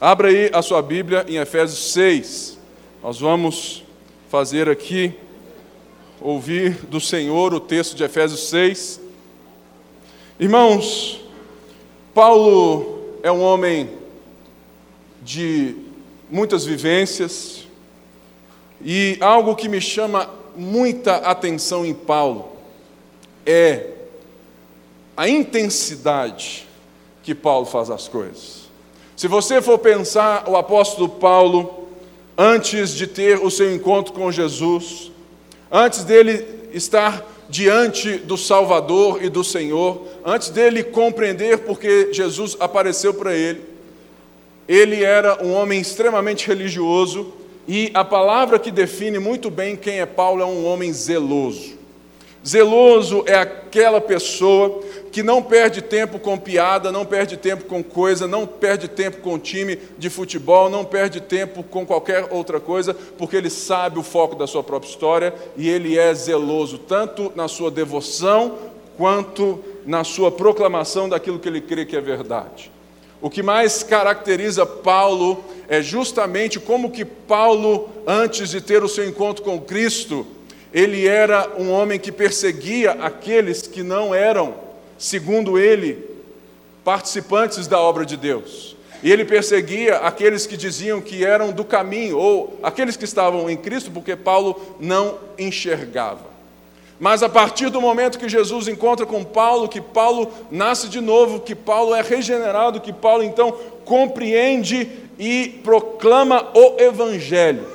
[0.00, 2.58] Abra aí a sua Bíblia em Efésios 6.
[3.02, 3.84] Nós vamos
[4.30, 5.12] fazer aqui,
[6.18, 8.98] ouvir do Senhor o texto de Efésios 6.
[10.38, 11.20] Irmãos,
[12.14, 13.90] Paulo é um homem
[15.20, 15.76] de
[16.30, 17.68] muitas vivências,
[18.82, 22.52] e algo que me chama muita atenção em Paulo
[23.44, 23.90] é
[25.14, 26.66] a intensidade
[27.22, 28.59] que Paulo faz as coisas.
[29.20, 31.88] Se você for pensar o apóstolo Paulo,
[32.38, 35.12] antes de ter o seu encontro com Jesus,
[35.70, 43.12] antes dele estar diante do Salvador e do Senhor, antes dele compreender porque Jesus apareceu
[43.12, 43.60] para ele,
[44.66, 47.30] ele era um homem extremamente religioso
[47.68, 51.78] e a palavra que define muito bem quem é Paulo é um homem zeloso.
[52.46, 58.26] Zeloso é aquela pessoa que não perde tempo com piada, não perde tempo com coisa,
[58.26, 63.36] não perde tempo com time de futebol, não perde tempo com qualquer outra coisa, porque
[63.36, 67.70] ele sabe o foco da sua própria história e ele é zeloso, tanto na sua
[67.70, 68.58] devoção
[68.96, 72.70] quanto na sua proclamação daquilo que ele crê que é verdade.
[73.20, 79.06] O que mais caracteriza Paulo é justamente como que Paulo, antes de ter o seu
[79.06, 80.26] encontro com Cristo,
[80.72, 84.54] ele era um homem que perseguia aqueles que não eram,
[85.00, 85.98] segundo ele,
[86.84, 88.76] participantes da obra de Deus.
[89.02, 93.56] E ele perseguia aqueles que diziam que eram do caminho, ou aqueles que estavam em
[93.56, 96.28] Cristo, porque Paulo não enxergava.
[96.98, 101.40] Mas a partir do momento que Jesus encontra com Paulo, que Paulo nasce de novo,
[101.40, 103.56] que Paulo é regenerado, que Paulo então
[103.86, 104.86] compreende
[105.18, 107.66] e proclama o Evangelho,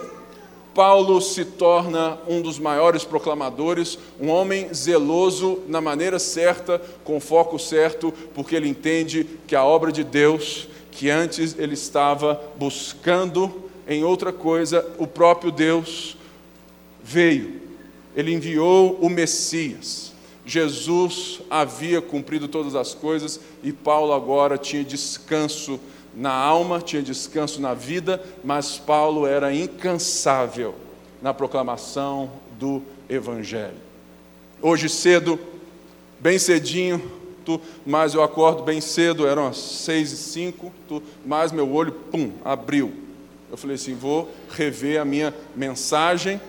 [0.75, 7.57] Paulo se torna um dos maiores proclamadores, um homem zeloso na maneira certa, com foco
[7.57, 14.03] certo, porque ele entende que a obra de Deus, que antes ele estava buscando em
[14.03, 16.17] outra coisa, o próprio Deus
[17.01, 17.61] veio,
[18.13, 20.11] ele enviou o Messias.
[20.45, 25.80] Jesus havia cumprido todas as coisas e Paulo agora tinha descanso
[26.15, 30.76] na alma, tinha descanso na vida, mas Paulo era incansável
[31.21, 33.77] na proclamação do Evangelho.
[34.61, 35.37] Hoje cedo,
[36.20, 37.11] bem cedinho,
[37.43, 41.92] tu, mas eu acordo bem cedo, eram as seis e cinco, tu, mas meu olho,
[41.92, 42.93] pum, abriu.
[43.52, 46.42] Eu falei assim, vou rever a minha mensagem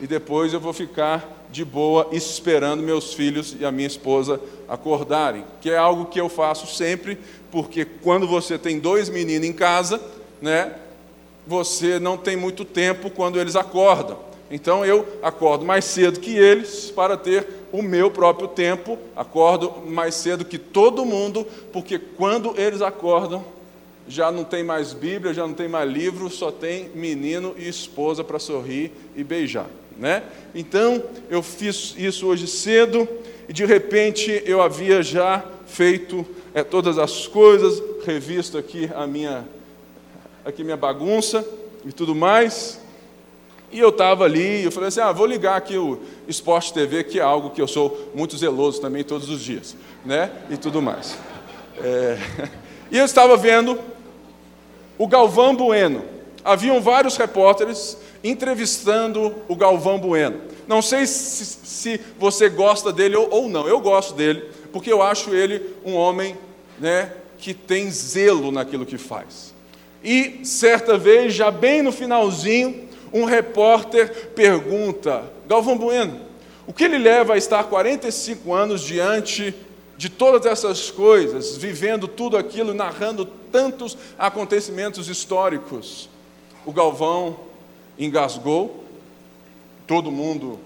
[0.00, 5.44] e depois eu vou ficar de boa esperando meus filhos e a minha esposa acordarem,
[5.60, 7.18] que é algo que eu faço sempre,
[7.50, 10.00] porque quando você tem dois meninos em casa,
[10.40, 10.74] né,
[11.46, 14.18] você não tem muito tempo quando eles acordam.
[14.50, 20.14] Então eu acordo mais cedo que eles para ter o meu próprio tempo, acordo mais
[20.14, 23.44] cedo que todo mundo, porque quando eles acordam,
[24.08, 28.24] já não tem mais Bíblia, já não tem mais livro, só tem menino e esposa
[28.24, 29.66] para sorrir e beijar
[29.98, 30.22] né?
[30.54, 33.08] Então, eu fiz isso hoje cedo
[33.48, 39.46] e de repente eu havia já feito é, todas as coisas, revisto aqui a minha,
[40.44, 41.46] aqui minha bagunça
[41.84, 42.80] e tudo mais.
[43.70, 47.18] E eu estava ali, eu falei assim, ah, vou ligar aqui o Esporte TV, que
[47.18, 49.74] é algo que eu sou muito zeloso também todos os dias,
[50.04, 50.30] né?
[50.50, 51.16] E tudo mais.
[51.78, 52.18] É...
[52.92, 53.80] E eu estava vendo
[54.98, 56.04] o Galvão Bueno.
[56.44, 60.40] Haviam vários repórteres entrevistando o Galvão Bueno.
[60.66, 65.02] Não sei se, se você gosta dele ou, ou, não, eu gosto dele, porque eu
[65.02, 66.36] acho ele um homem
[66.78, 69.52] né, que tem zelo naquilo que faz.
[70.02, 76.20] E certa vez, já bem no finalzinho, um repórter pergunta: Galvão Bueno,
[76.66, 79.54] o que ele leva a estar 45 anos diante
[79.96, 86.08] de todas essas coisas, vivendo tudo aquilo, narrando tantos acontecimentos históricos?
[86.64, 87.51] O Galvão
[88.04, 88.84] engasgou,
[89.86, 90.58] todo mundo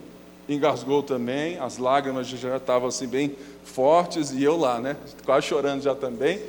[0.48, 5.82] engasgou também, as lágrimas já estavam assim bem fortes e eu lá, né, quase chorando
[5.82, 6.40] já também.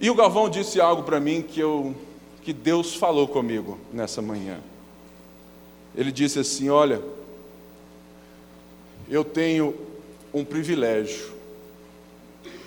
[0.00, 1.94] E o Galvão disse algo para mim que eu
[2.42, 4.60] que Deus falou comigo nessa manhã.
[5.96, 7.02] Ele disse assim: "Olha,
[9.08, 9.74] eu tenho
[10.32, 11.32] um privilégio,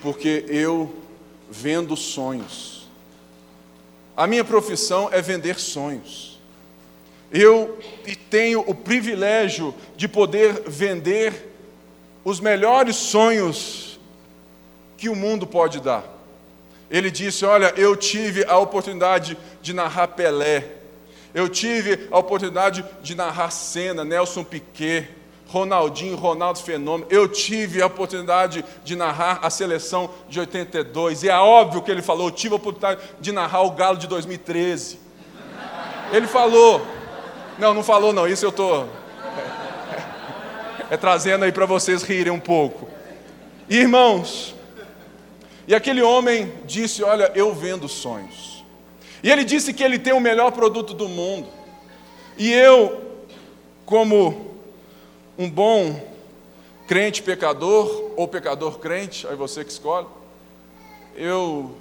[0.01, 0.93] porque eu
[1.49, 2.87] vendo sonhos.
[4.17, 6.28] A minha profissão é vender sonhos.
[7.31, 7.77] Eu
[8.29, 11.49] tenho o privilégio de poder vender
[12.23, 13.99] os melhores sonhos
[14.97, 16.03] que o mundo pode dar.
[16.89, 20.65] Ele disse: Olha, eu tive a oportunidade de narrar Pelé,
[21.33, 25.07] eu tive a oportunidade de narrar Senna, Nelson Piquet,
[25.47, 27.07] Ronaldinho, Ronaldo Fenômeno.
[27.11, 31.23] Eu tive a oportunidade de narrar a seleção de 82.
[31.23, 34.07] E é óbvio que ele falou, eu tive a oportunidade de narrar o Galo de
[34.07, 34.99] 2013.
[36.11, 36.98] Ele falou.
[37.59, 38.89] Não, não falou não, isso eu estou.
[40.91, 42.87] É, trazendo aí para vocês rirem um pouco.
[43.69, 44.55] Irmãos,
[45.67, 48.65] e aquele homem disse: Olha, eu vendo sonhos.
[49.21, 51.47] E ele disse que ele tem o melhor produto do mundo.
[52.39, 53.21] E eu,
[53.85, 54.55] como
[55.37, 56.09] um bom
[56.87, 60.07] crente pecador, ou pecador crente, aí você que escolhe,
[61.15, 61.75] eu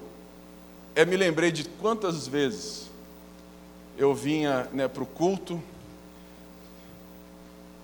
[0.94, 2.88] é, me lembrei de quantas vezes
[3.98, 5.60] eu vinha né, para o culto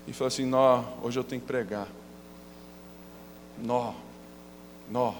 [0.07, 1.87] e falei assim: Nó, hoje eu tenho que pregar.
[3.61, 3.93] Nó,
[4.89, 5.13] nó.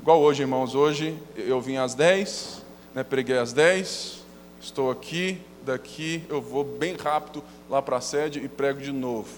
[0.00, 2.64] Igual hoje, irmãos, hoje eu vim às 10,
[2.94, 4.24] né, preguei às 10,
[4.60, 9.28] estou aqui, daqui eu vou bem rápido lá para a sede e prego de novo.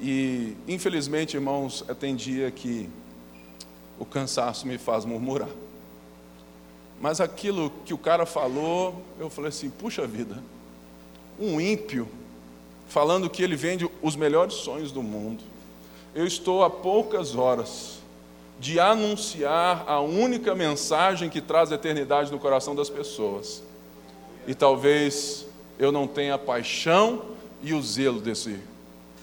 [0.00, 2.90] E, infelizmente, irmãos, tem dia que
[3.96, 5.48] o cansaço me faz murmurar.
[7.00, 10.42] Mas aquilo que o cara falou, eu falei assim: puxa vida,
[11.38, 12.08] um ímpio
[12.88, 15.42] falando que ele vende os melhores sonhos do mundo.
[16.14, 17.98] Eu estou a poucas horas
[18.58, 23.62] de anunciar a única mensagem que traz a eternidade no coração das pessoas.
[24.46, 25.46] E talvez
[25.78, 27.22] eu não tenha a paixão
[27.62, 28.60] e o zelo desse,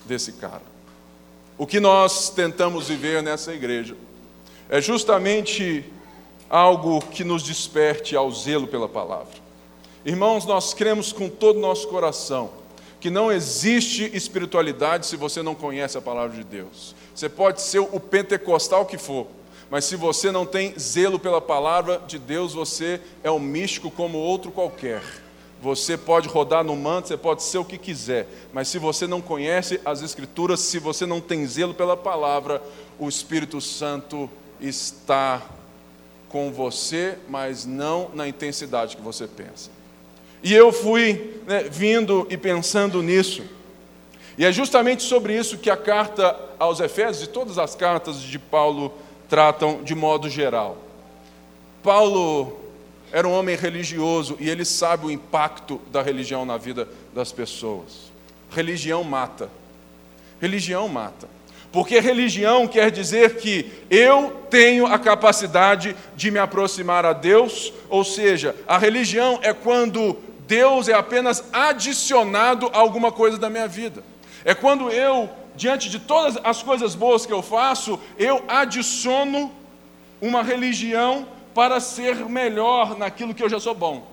[0.05, 0.63] desse cara.
[1.57, 3.95] O que nós tentamos viver nessa igreja
[4.69, 5.85] é justamente
[6.51, 9.39] algo que nos desperte ao zelo pela palavra.
[10.03, 12.49] Irmãos, nós cremos com todo o nosso coração
[12.99, 16.93] que não existe espiritualidade se você não conhece a palavra de Deus.
[17.15, 19.27] Você pode ser o pentecostal que for,
[19.69, 24.17] mas se você não tem zelo pela palavra de Deus, você é um místico como
[24.17, 25.01] outro qualquer.
[25.61, 29.21] Você pode rodar no manto, você pode ser o que quiser, mas se você não
[29.21, 32.61] conhece as Escrituras, se você não tem zelo pela palavra,
[32.99, 35.41] o Espírito Santo está
[36.31, 39.69] com você, mas não na intensidade que você pensa.
[40.41, 43.43] E eu fui né, vindo e pensando nisso.
[44.37, 48.39] E é justamente sobre isso que a carta aos Efésios e todas as cartas de
[48.39, 48.93] Paulo
[49.27, 50.77] tratam de modo geral.
[51.83, 52.57] Paulo
[53.11, 58.11] era um homem religioso e ele sabe o impacto da religião na vida das pessoas.
[58.49, 59.49] Religião mata.
[60.39, 61.27] Religião mata.
[61.71, 68.03] Porque religião quer dizer que eu tenho a capacidade de me aproximar a Deus, ou
[68.03, 74.03] seja, a religião é quando Deus é apenas adicionado a alguma coisa da minha vida.
[74.43, 79.49] É quando eu, diante de todas as coisas boas que eu faço, eu adiciono
[80.21, 84.05] uma religião para ser melhor naquilo que eu já sou bom.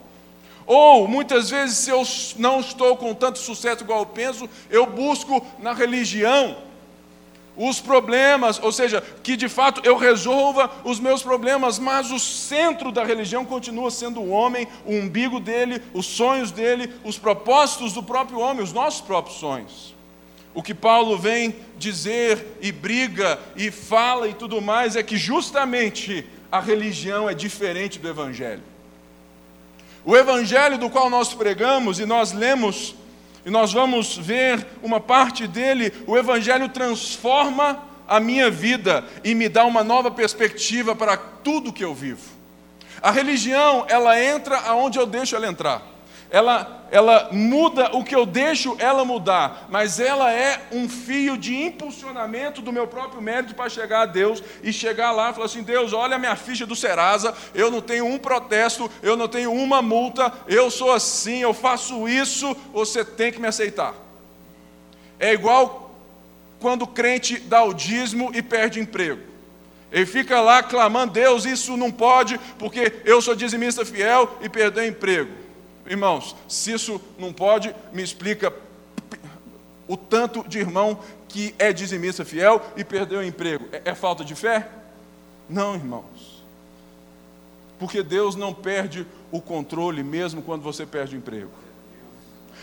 [0.65, 2.03] Ou, muitas vezes, se eu
[2.37, 6.68] não estou com tanto sucesso igual eu penso, eu busco na religião
[7.59, 12.93] os problemas, ou seja, que de fato eu resolva os meus problemas, mas o centro
[12.93, 18.03] da religião continua sendo o homem, o umbigo dele, os sonhos dele, os propósitos do
[18.03, 19.95] próprio homem, os nossos próprios sonhos.
[20.55, 26.25] O que Paulo vem dizer e briga e fala e tudo mais é que justamente
[26.51, 28.63] a religião é diferente do evangelho.
[30.05, 32.95] O evangelho do qual nós pregamos e nós lemos
[33.49, 39.49] e nós vamos ver uma parte dele, o Evangelho transforma a minha vida e me
[39.49, 42.21] dá uma nova perspectiva para tudo que eu vivo.
[43.01, 45.98] A religião, ela entra aonde eu deixo ela entrar
[46.31, 51.55] ela, ela muda o que eu deixo ela mudar, mas ela é um fio de
[51.57, 55.63] impulsionamento do meu próprio mérito para chegar a Deus e chegar lá e falar assim:
[55.63, 59.53] Deus, olha a minha ficha do Serasa, eu não tenho um protesto, eu não tenho
[59.53, 63.95] uma multa, eu sou assim, eu faço isso, você tem que me aceitar.
[65.19, 65.95] É igual
[66.61, 69.23] quando o crente dá o dízimo e perde emprego.
[69.91, 74.87] Ele fica lá clamando: Deus, isso não pode, porque eu sou dizimista fiel e perdeu
[74.87, 75.38] emprego.
[75.89, 78.53] Irmãos, se isso não pode, me explica
[79.87, 83.67] o tanto de irmão que é dizimista fiel e perdeu o emprego.
[83.73, 84.69] É, é falta de fé?
[85.49, 86.45] Não, irmãos.
[87.79, 91.51] Porque Deus não perde o controle mesmo quando você perde o emprego.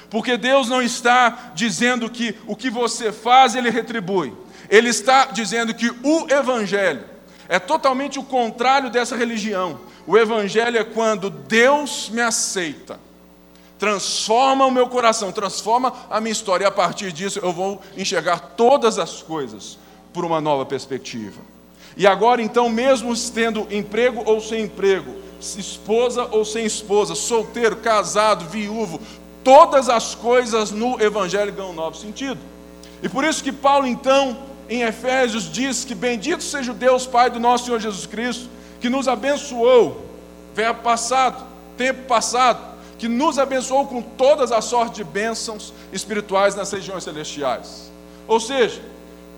[0.10, 4.34] Porque Deus não está dizendo que o que você faz ele retribui.
[4.70, 7.04] Ele está dizendo que o evangelho
[7.50, 9.80] é totalmente o contrário dessa religião.
[10.06, 13.00] O evangelho é quando Deus me aceita
[13.86, 18.40] transforma o meu coração, transforma a minha história, e a partir disso eu vou enxergar
[18.58, 19.78] todas as coisas
[20.12, 21.40] por uma nova perspectiva.
[21.96, 28.50] E agora, então, mesmo tendo emprego ou sem emprego, esposa ou sem esposa, solteiro, casado,
[28.50, 29.00] viúvo,
[29.44, 32.40] todas as coisas no Evangelho ganham um novo sentido.
[33.04, 34.36] E por isso que Paulo, então,
[34.68, 38.50] em Efésios, diz que bendito seja o Deus Pai do nosso Senhor Jesus Cristo,
[38.82, 40.04] que nos abençoou,
[40.56, 41.46] verbo passado,
[41.78, 47.92] tempo passado, que nos abençoou com todas as sortes de bênçãos espirituais nas regiões celestiais.
[48.28, 48.82] Ou seja,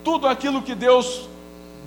[0.04, 1.28] tudo aquilo que Deus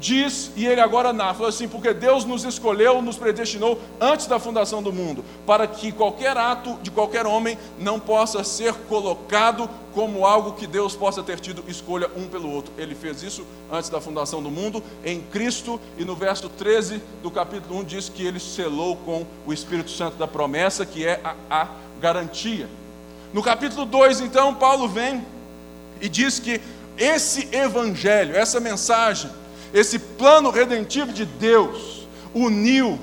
[0.00, 4.40] diz e ele agora narra, falou assim, porque Deus nos escolheu, nos predestinou antes da
[4.40, 10.24] fundação do mundo, para que qualquer ato de qualquer homem não possa ser colocado como
[10.24, 12.72] algo que Deus possa ter tido escolha um pelo outro.
[12.78, 17.30] Ele fez isso antes da fundação do mundo, em Cristo, e no verso 13 do
[17.30, 21.34] capítulo 1 diz que ele selou com o Espírito Santo da promessa, que é a,
[21.50, 21.68] a
[22.00, 22.68] garantia.
[23.32, 25.24] No capítulo 2, então, Paulo vem
[26.00, 26.60] e diz que
[26.96, 29.30] esse evangelho, essa mensagem,
[29.72, 32.98] esse plano redentivo de Deus uniu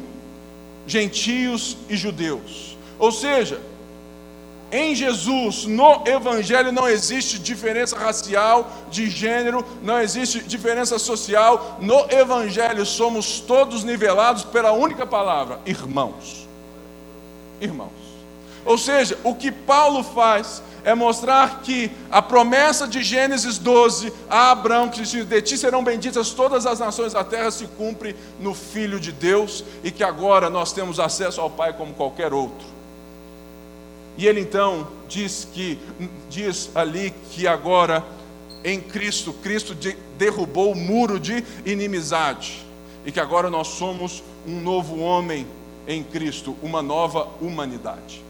[0.86, 2.78] gentios e judeus.
[2.98, 3.62] Ou seja,
[4.72, 11.78] em Jesus, no Evangelho, não existe diferença racial, de gênero, não existe diferença social.
[11.80, 16.48] No Evangelho, somos todos nivelados pela única palavra: irmãos.
[17.62, 17.92] Irmãos.
[18.66, 24.52] Ou seja, o que Paulo faz é mostrar que a promessa de Gênesis 12 a
[24.52, 29.00] Abraão, que De ti serão benditas todas as nações da terra, se cumpre no Filho
[29.00, 32.68] de Deus e que agora nós temos acesso ao Pai como qualquer outro.
[34.18, 35.80] E ele então diz que
[36.30, 38.04] diz ali que agora
[38.64, 39.76] em Cristo, Cristo
[40.18, 42.66] derrubou o muro de inimizade
[43.06, 45.48] e que agora nós somos um novo homem
[45.88, 48.27] em Cristo, uma nova humanidade.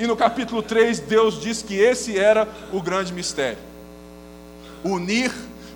[0.00, 3.58] E no capítulo 3, Deus diz que esse era o grande mistério:
[4.82, 5.30] unir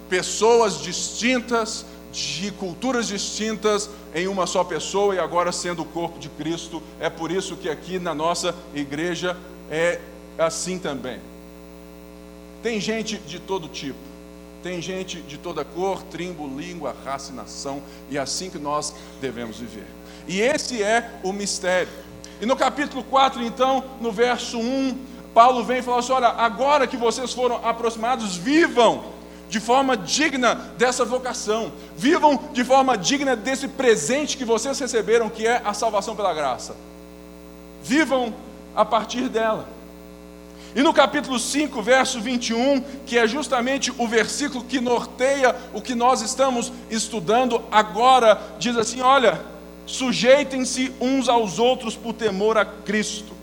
[0.08, 6.30] pessoas distintas, de culturas distintas, em uma só pessoa e agora sendo o corpo de
[6.30, 6.82] Cristo.
[6.98, 9.36] É por isso que aqui na nossa igreja
[9.70, 10.00] é
[10.38, 11.20] assim também.
[12.62, 13.98] Tem gente de todo tipo,
[14.62, 18.94] tem gente de toda cor, tribo, língua, raça e nação, e é assim que nós
[19.20, 19.84] devemos viver.
[20.26, 22.03] E esse é o mistério.
[22.40, 24.98] E no capítulo 4, então, no verso 1,
[25.34, 29.12] Paulo vem e fala assim: olha, agora que vocês foram aproximados, vivam
[29.48, 35.46] de forma digna dessa vocação, vivam de forma digna desse presente que vocês receberam, que
[35.46, 36.76] é a salvação pela graça.
[37.82, 38.34] Vivam
[38.74, 39.68] a partir dela.
[40.74, 45.94] E no capítulo 5, verso 21, que é justamente o versículo que norteia o que
[45.94, 49.40] nós estamos estudando agora, diz assim: olha,
[49.86, 53.34] Sujeitem-se uns aos outros por temor a Cristo.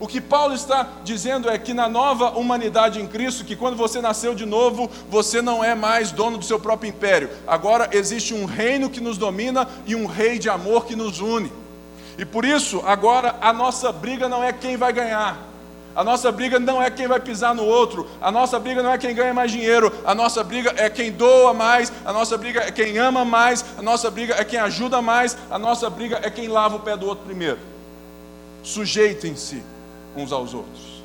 [0.00, 4.00] O que Paulo está dizendo é que na nova humanidade em Cristo, que quando você
[4.00, 7.30] nasceu de novo, você não é mais dono do seu próprio império.
[7.46, 11.50] Agora existe um reino que nos domina e um rei de amor que nos une.
[12.16, 15.47] E por isso, agora a nossa briga não é quem vai ganhar,
[15.98, 18.96] a nossa briga não é quem vai pisar no outro, a nossa briga não é
[18.96, 22.70] quem ganha mais dinheiro, a nossa briga é quem doa mais, a nossa briga é
[22.70, 26.46] quem ama mais, a nossa briga é quem ajuda mais, a nossa briga é quem
[26.46, 27.58] lava o pé do outro primeiro.
[28.62, 29.60] Sujeitem-se
[30.14, 31.02] uns aos outros.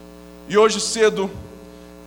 [0.47, 1.27] E hoje cedo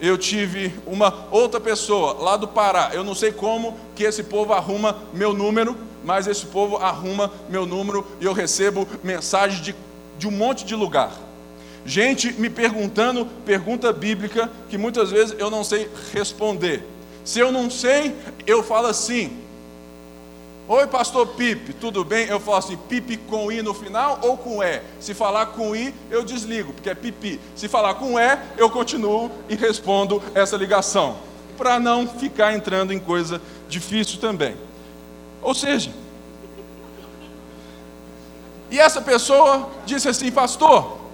[0.00, 2.90] eu tive uma outra pessoa lá do Pará.
[2.92, 7.66] Eu não sei como que esse povo arruma meu número, mas esse povo arruma meu
[7.66, 9.74] número e eu recebo mensagem de,
[10.16, 11.25] de um monte de lugar.
[11.86, 16.82] Gente me perguntando pergunta bíblica que muitas vezes eu não sei responder.
[17.24, 18.12] Se eu não sei,
[18.44, 19.38] eu falo assim:
[20.66, 22.26] Oi, pastor Pipe, tudo bem?
[22.26, 24.82] Eu falo assim: Pipe com I no final ou com E?
[24.98, 27.40] Se falar com I, eu desligo, porque é pipi.
[27.54, 31.18] Se falar com E, eu continuo e respondo essa ligação,
[31.56, 34.56] para não ficar entrando em coisa difícil também.
[35.40, 35.92] Ou seja,
[38.72, 41.05] e essa pessoa disse assim: Pastor,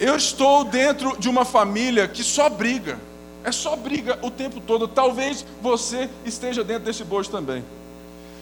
[0.00, 2.98] Eu estou dentro de uma família que só briga.
[3.42, 4.86] É só briga o tempo todo.
[4.86, 7.64] Talvez você esteja dentro desse bojo também.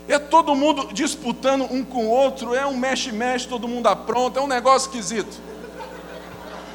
[0.08, 4.42] É todo mundo disputando um com o outro, é um mexe-mexe, todo mundo apronta, é
[4.42, 5.36] um negócio esquisito.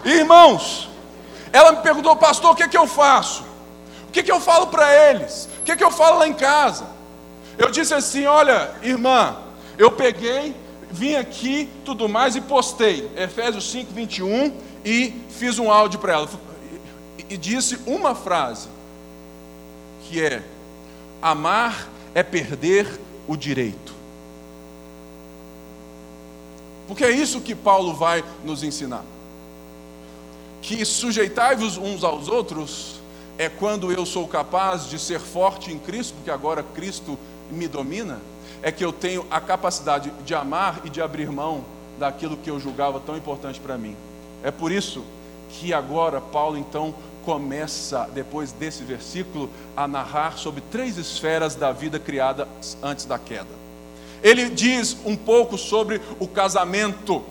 [0.04, 0.90] Irmãos,
[1.54, 3.44] ela me perguntou, pastor, o que, é que eu faço?
[4.10, 5.48] O que, é que eu falo para eles?
[5.60, 6.86] O que, é que eu falo lá em casa?
[7.58, 9.38] Eu disse assim: olha, irmã,
[9.78, 10.54] eu peguei,
[10.90, 13.10] vim aqui, tudo mais, e postei.
[13.16, 16.30] Efésios 5, 21 e fiz um áudio para ela
[17.30, 18.68] e disse uma frase
[20.04, 20.44] que é:
[21.22, 23.94] amar é perder o direito.
[26.88, 29.06] Porque é isso que Paulo vai nos ensinar.
[30.62, 33.00] Que sujeitai-vos uns aos outros
[33.38, 37.18] é quando eu sou capaz de ser forte em Cristo, porque agora Cristo
[37.50, 38.20] me domina,
[38.62, 41.64] é que eu tenho a capacidade de amar e de abrir mão
[41.98, 43.96] daquilo que eu julgava tão importante para mim.
[44.44, 45.04] É por isso
[45.50, 46.94] que agora Paulo então
[47.26, 52.48] começa, depois desse versículo, a narrar sobre três esferas da vida criada
[52.82, 53.62] antes da queda.
[54.24, 57.24] Ele diz um pouco sobre o casamento,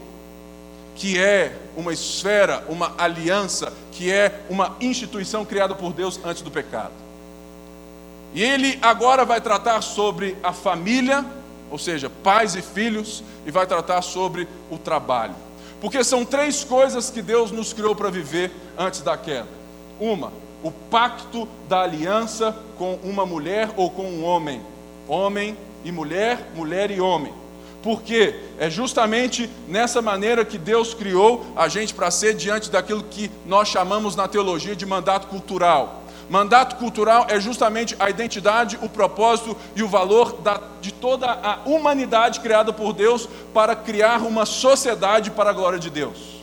[0.95, 6.51] que é uma esfera, uma aliança, que é uma instituição criada por Deus antes do
[6.51, 6.93] pecado.
[8.35, 11.25] E ele agora vai tratar sobre a família,
[11.71, 15.35] ou seja, pais e filhos, e vai tratar sobre o trabalho.
[15.81, 19.49] Porque são três coisas que Deus nos criou para viver antes da queda.
[19.99, 20.33] Uma,
[20.63, 24.61] o pacto da aliança com uma mulher ou com um homem.
[25.09, 27.33] Homem e mulher, mulher e homem.
[27.83, 33.31] Porque é justamente nessa maneira que Deus criou a gente para ser diante daquilo que
[33.47, 36.00] nós chamamos na teologia de mandato cultural.
[36.31, 41.59] Mandato cultural é justamente a identidade, o propósito e o valor da, de toda a
[41.67, 46.41] humanidade criada por Deus para criar uma sociedade para a glória de Deus.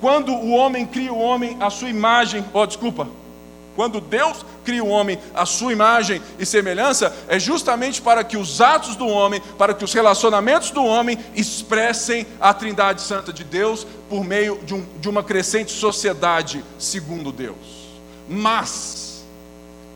[0.00, 3.06] Quando o homem cria o homem à sua imagem, oh, desculpa,
[3.74, 8.62] quando Deus cria o homem à sua imagem e semelhança, é justamente para que os
[8.62, 13.86] atos do homem, para que os relacionamentos do homem expressem a Trindade Santa de Deus
[14.08, 17.56] por meio de, um, de uma crescente sociedade segundo Deus.
[18.26, 19.15] Mas,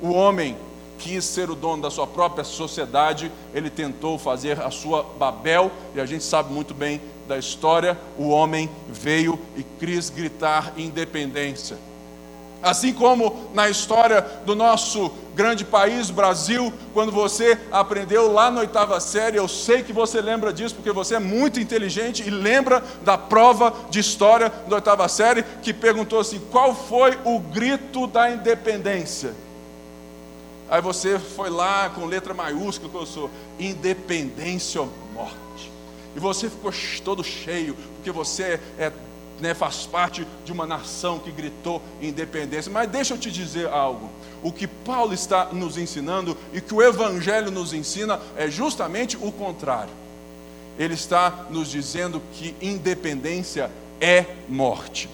[0.01, 0.57] o homem
[0.99, 6.01] quis ser o dono da sua própria sociedade, ele tentou fazer a sua Babel, e
[6.01, 11.79] a gente sabe muito bem da história: o homem veio e quis gritar independência.
[12.63, 19.01] Assim como na história do nosso grande país, Brasil, quando você aprendeu lá na oitava
[19.01, 23.17] série, eu sei que você lembra disso, porque você é muito inteligente e lembra da
[23.17, 29.35] prova de história da oitava série, que perguntou assim: qual foi o grito da independência?
[30.71, 35.71] Aí você foi lá com letra maiúscula, que eu sou, independência ou morte.
[36.15, 36.73] E você ficou
[37.05, 38.93] todo cheio, porque você é,
[39.41, 42.71] né, faz parte de uma nação que gritou independência.
[42.71, 44.11] Mas deixa eu te dizer algo.
[44.43, 49.33] O que Paulo está nos ensinando e que o Evangelho nos ensina é justamente o
[49.33, 49.93] contrário.
[50.79, 55.11] Ele está nos dizendo que independência é morte.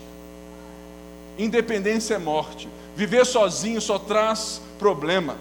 [1.39, 2.69] Independência é morte.
[2.95, 5.37] Viver sozinho só traz problema.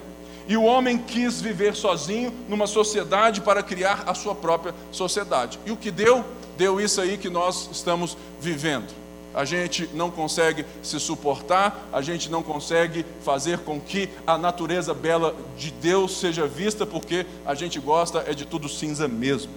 [0.48, 5.58] E o homem quis viver sozinho numa sociedade para criar a sua própria sociedade.
[5.66, 6.24] E o que deu?
[6.56, 8.94] Deu isso aí que nós estamos vivendo.
[9.34, 14.94] A gente não consegue se suportar, a gente não consegue fazer com que a natureza
[14.94, 19.52] bela de Deus seja vista, porque a gente gosta é de tudo cinza mesmo.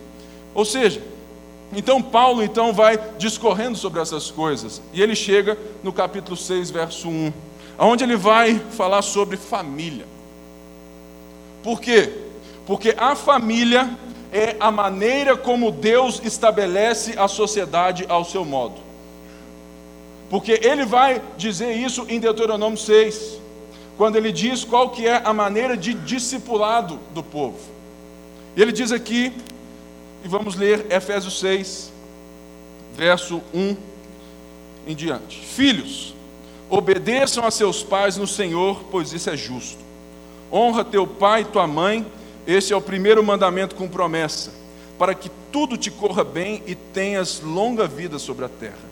[0.54, 1.02] Ou seja,
[1.74, 7.08] então Paulo então vai discorrendo sobre essas coisas, e ele chega no capítulo 6, verso
[7.08, 7.34] 1,
[7.78, 10.06] onde ele vai falar sobre família.
[11.64, 12.12] Por quê?
[12.66, 13.90] Porque a família
[14.32, 18.76] é a maneira como Deus estabelece a sociedade ao seu modo.
[20.30, 23.40] Porque ele vai dizer isso em Deuteronômio 6,
[23.98, 27.58] quando ele diz qual que é a maneira de discipulado do povo.
[28.56, 29.34] Ele diz aqui,
[30.24, 31.92] e vamos ler Efésios 6,
[32.96, 33.76] verso 1
[34.88, 35.40] em diante.
[35.40, 36.14] Filhos,
[36.70, 39.80] obedeçam a seus pais no Senhor, pois isso é justo.
[40.52, 42.06] Honra teu pai e tua mãe,
[42.46, 44.52] esse é o primeiro mandamento com promessa,
[44.98, 48.90] para que tudo te corra bem e tenhas longa vida sobre a terra.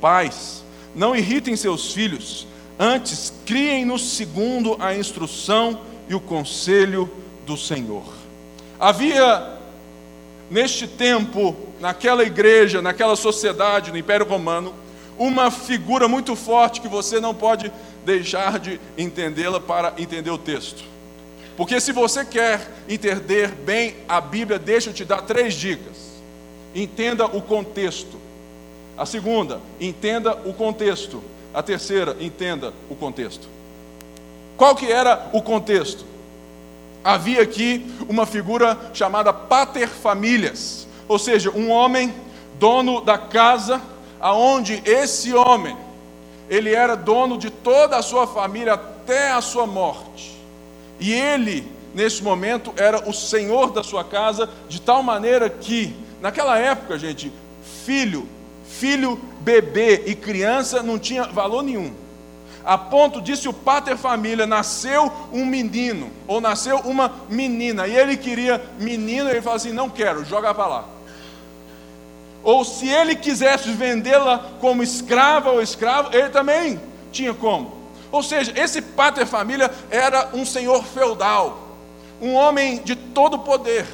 [0.00, 0.62] Pais,
[0.94, 2.46] não irritem seus filhos,
[2.78, 7.10] antes criem-nos segundo a instrução e o conselho
[7.44, 8.04] do Senhor.
[8.78, 9.57] Havia
[10.50, 14.74] neste tempo, naquela igreja, naquela sociedade, no Império Romano,
[15.18, 17.72] uma figura muito forte que você não pode
[18.04, 20.84] deixar de entendê-la para entender o texto.
[21.56, 26.08] Porque se você quer entender bem a Bíblia, deixa eu te dar três dicas.
[26.74, 28.16] Entenda o contexto.
[28.96, 31.22] A segunda, entenda o contexto.
[31.52, 33.48] A terceira, entenda o contexto.
[34.56, 36.04] Qual que era o contexto?
[37.08, 42.14] Havia aqui uma figura chamada pater famílias, ou seja, um homem
[42.58, 43.80] dono da casa,
[44.20, 45.74] aonde esse homem
[46.50, 50.38] ele era dono de toda a sua família até a sua morte.
[51.00, 56.58] E ele, nesse momento, era o senhor da sua casa, de tal maneira que, naquela
[56.58, 57.32] época, gente,
[57.86, 58.28] filho,
[58.68, 61.90] filho, bebê e criança não tinha valor nenhum.
[62.68, 68.14] A ponto se o pater família nasceu um menino ou nasceu uma menina e ele
[68.14, 70.84] queria menino, ele fala assim: não quero, joga para lá.
[72.42, 76.78] Ou se ele quisesse vendê-la como escrava ou escravo, ele também
[77.10, 77.72] tinha como.
[78.12, 81.68] Ou seja, esse pater família era um senhor feudal,
[82.20, 83.86] um homem de todo poder.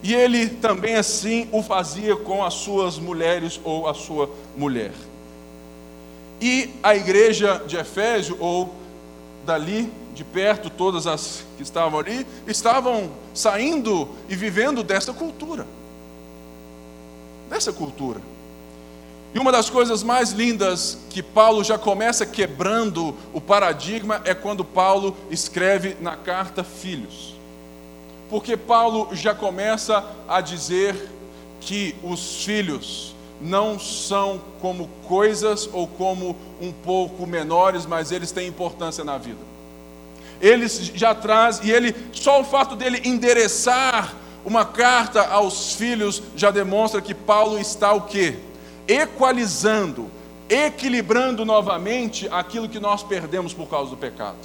[0.00, 4.92] E ele também assim o fazia com as suas mulheres ou a sua mulher.
[6.40, 8.74] E a igreja de Efésio, ou
[9.44, 15.66] dali de perto, todas as que estavam ali, estavam saindo e vivendo dessa cultura.
[17.48, 18.20] Dessa cultura.
[19.34, 24.64] E uma das coisas mais lindas que Paulo já começa quebrando o paradigma é quando
[24.64, 27.34] Paulo escreve na carta Filhos.
[28.30, 31.10] Porque Paulo já começa a dizer
[31.60, 38.48] que os filhos não são como coisas ou como um pouco menores, mas eles têm
[38.48, 39.40] importância na vida.
[40.40, 46.50] Eles já traz e ele só o fato dele endereçar uma carta aos filhos já
[46.50, 48.36] demonstra que Paulo está o quê?
[48.86, 50.10] Equalizando,
[50.48, 54.38] equilibrando novamente aquilo que nós perdemos por causa do pecado.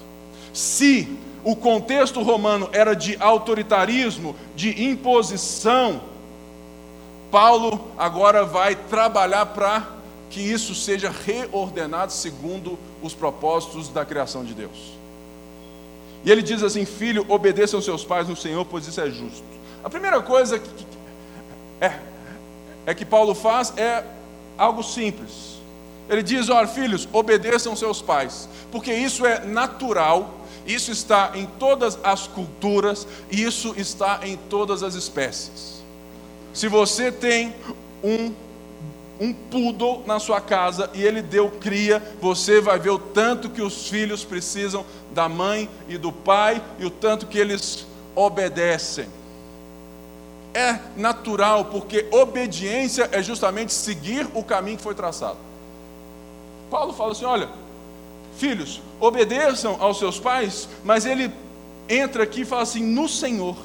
[0.51, 1.07] Se
[1.43, 6.01] o contexto romano era de autoritarismo, de imposição,
[7.33, 9.87] Paulo agora vai trabalhar para
[10.29, 14.93] que isso seja reordenado segundo os propósitos da criação de Deus.
[16.23, 19.43] E ele diz assim: Filho, obedeçam seus pais no Senhor, pois isso é justo.
[19.83, 20.85] A primeira coisa que, que
[21.81, 21.99] é,
[22.85, 24.03] é que Paulo faz é
[24.55, 25.57] algo simples.
[26.07, 31.99] Ele diz: Olha, filhos, obedeçam seus pais, porque isso é natural isso está em todas
[32.03, 35.82] as culturas, isso está em todas as espécies.
[36.53, 37.53] Se você tem
[38.03, 38.33] um
[39.19, 43.61] um poodle na sua casa e ele deu cria, você vai ver o tanto que
[43.61, 47.85] os filhos precisam da mãe e do pai e o tanto que eles
[48.15, 49.07] obedecem.
[50.53, 55.37] É natural, porque obediência é justamente seguir o caminho que foi traçado.
[56.69, 57.49] Paulo fala assim: olha,
[58.37, 61.31] Filhos, obedeçam aos seus pais, mas ele
[61.87, 63.55] entra aqui e fala assim: no Senhor.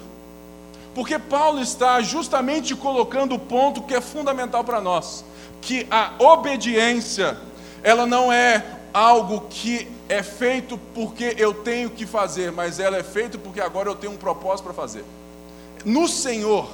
[0.98, 5.24] Porque Paulo está justamente colocando o ponto que é fundamental para nós,
[5.60, 7.38] que a obediência,
[7.84, 13.04] ela não é algo que é feito porque eu tenho que fazer, mas ela é
[13.04, 15.04] feita porque agora eu tenho um propósito para fazer.
[15.84, 16.68] No Senhor,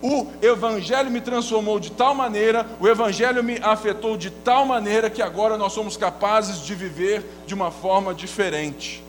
[0.00, 5.20] o Evangelho me transformou de tal maneira, o Evangelho me afetou de tal maneira que
[5.20, 9.04] agora nós somos capazes de viver de uma forma diferente.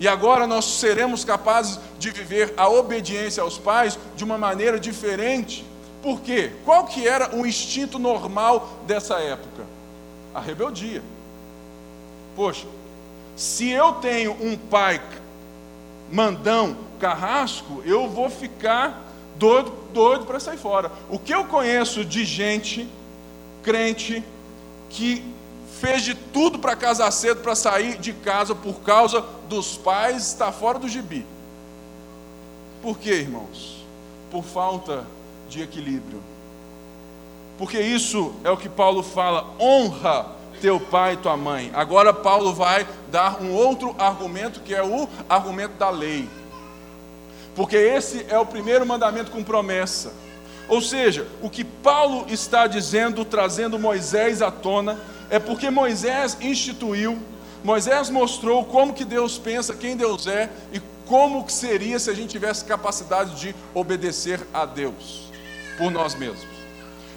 [0.00, 5.62] E agora nós seremos capazes de viver a obediência aos pais de uma maneira diferente.
[6.02, 6.52] Por quê?
[6.64, 9.66] Qual que era o instinto normal dessa época?
[10.34, 11.02] A rebeldia.
[12.34, 12.66] Poxa,
[13.36, 15.02] se eu tenho um pai
[16.10, 20.90] mandão, carrasco, eu vou ficar doido, doido para sair fora.
[21.10, 22.88] O que eu conheço de gente,
[23.62, 24.24] crente,
[24.88, 25.22] que
[25.80, 30.52] fez de tudo para casar cedo, para sair de casa por causa dos pais, está
[30.52, 31.26] fora do gibi.
[32.82, 33.84] Por quê, irmãos?
[34.30, 35.06] Por falta
[35.48, 36.22] de equilíbrio.
[37.58, 40.26] Porque isso é o que Paulo fala: honra
[40.60, 41.70] teu pai e tua mãe.
[41.74, 46.28] Agora, Paulo vai dar um outro argumento, que é o argumento da lei
[47.54, 50.12] porque esse é o primeiro mandamento com promessa.
[50.70, 54.96] Ou seja, o que Paulo está dizendo, trazendo Moisés à tona,
[55.28, 57.18] é porque Moisés instituiu,
[57.64, 62.14] Moisés mostrou como que Deus pensa, quem Deus é e como que seria se a
[62.14, 65.28] gente tivesse capacidade de obedecer a Deus
[65.76, 66.46] por nós mesmos.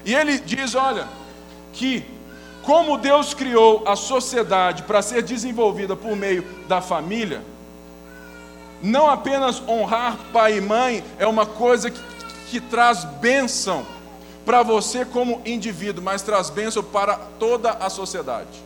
[0.04, 1.08] E ele diz, olha,
[1.74, 2.04] que
[2.63, 7.44] como Deus criou a sociedade para ser desenvolvida por meio da família,
[8.82, 12.12] não apenas honrar pai e mãe é uma coisa que,
[12.54, 13.84] que traz bênção
[14.46, 18.62] para você como indivíduo, mas traz bênção para toda a sociedade.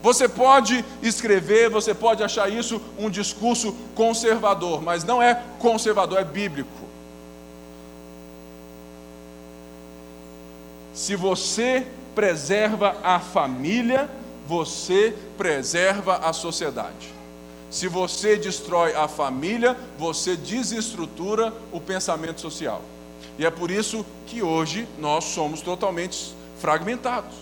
[0.00, 6.24] Você pode escrever, você pode achar isso um discurso conservador, mas não é conservador, é
[6.24, 6.70] bíblico.
[10.94, 11.84] Se você
[12.14, 14.08] preserva a família,
[14.46, 17.12] você preserva a sociedade.
[17.68, 22.91] Se você destrói a família, você desestrutura o pensamento social.
[23.38, 27.34] E é por isso que hoje nós somos totalmente fragmentados.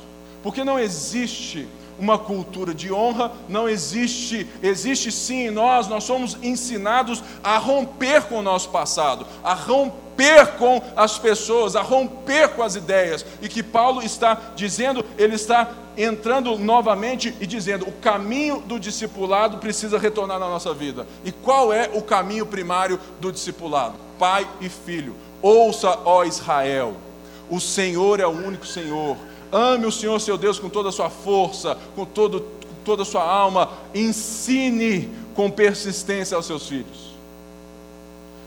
[0.43, 6.37] Porque não existe uma cultura de honra, não existe, existe sim em nós, nós somos
[6.43, 12.63] ensinados a romper com o nosso passado, a romper com as pessoas, a romper com
[12.63, 13.25] as ideias.
[13.43, 19.59] E que Paulo está dizendo, ele está entrando novamente e dizendo: o caminho do discipulado
[19.59, 21.07] precisa retornar na nossa vida.
[21.25, 23.95] E qual é o caminho primário do discipulado?
[24.19, 25.15] Pai e filho.
[25.43, 26.95] Ouça, ó Israel,
[27.49, 29.17] o Senhor é o único Senhor.
[29.51, 33.07] Ame o Senhor seu Deus com toda a sua força, com, todo, com toda a
[33.07, 33.71] sua alma.
[33.95, 37.11] Ensine com persistência aos seus filhos.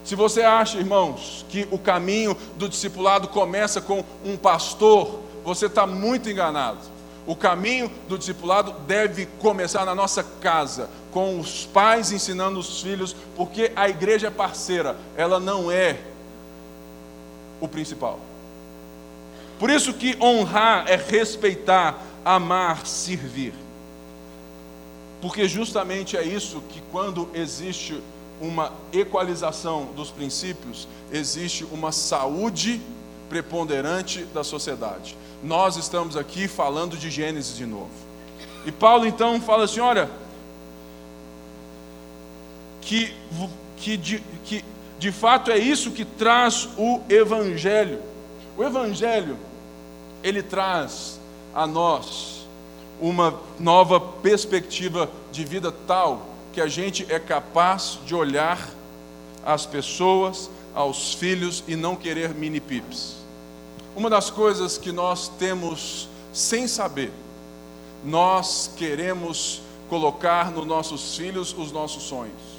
[0.03, 5.87] Se você acha, irmãos, que o caminho do discipulado começa com um pastor, você está
[5.87, 6.79] muito enganado.
[7.25, 13.15] O caminho do discipulado deve começar na nossa casa, com os pais ensinando os filhos,
[13.35, 15.99] porque a igreja é parceira, ela não é
[17.59, 18.19] o principal.
[19.59, 23.53] Por isso que honrar é respeitar, amar, servir.
[25.21, 28.01] Porque justamente é isso que quando existe
[28.41, 32.81] uma equalização dos princípios, existe uma saúde
[33.29, 35.17] preponderante da sociedade.
[35.41, 37.89] Nós estamos aqui falando de Gênesis de novo.
[38.65, 40.09] E Paulo então fala assim: olha,
[42.81, 43.13] que,
[43.77, 43.97] que,
[44.43, 44.65] que
[45.03, 47.99] de fato é isso que traz o Evangelho.
[48.57, 49.37] O Evangelho,
[50.23, 51.19] ele traz
[51.53, 52.47] a nós
[53.01, 58.65] uma nova perspectiva de vida tal que a gente é capaz de olhar
[59.45, 63.17] as pessoas, aos filhos e não querer mini pips.
[63.97, 67.11] Uma das coisas que nós temos sem saber,
[68.05, 72.52] nós queremos colocar nos nossos filhos os nossos sonhos.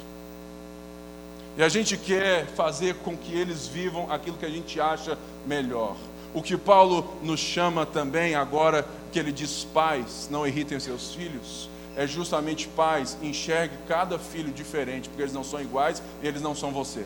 [1.57, 5.95] E a gente quer fazer com que eles vivam aquilo que a gente acha melhor.
[6.33, 11.69] O que Paulo nos chama também agora, que ele diz: pais, não irritem seus filhos,
[11.95, 16.53] é justamente pais, enxergue cada filho diferente, porque eles não são iguais e eles não
[16.53, 17.05] são você.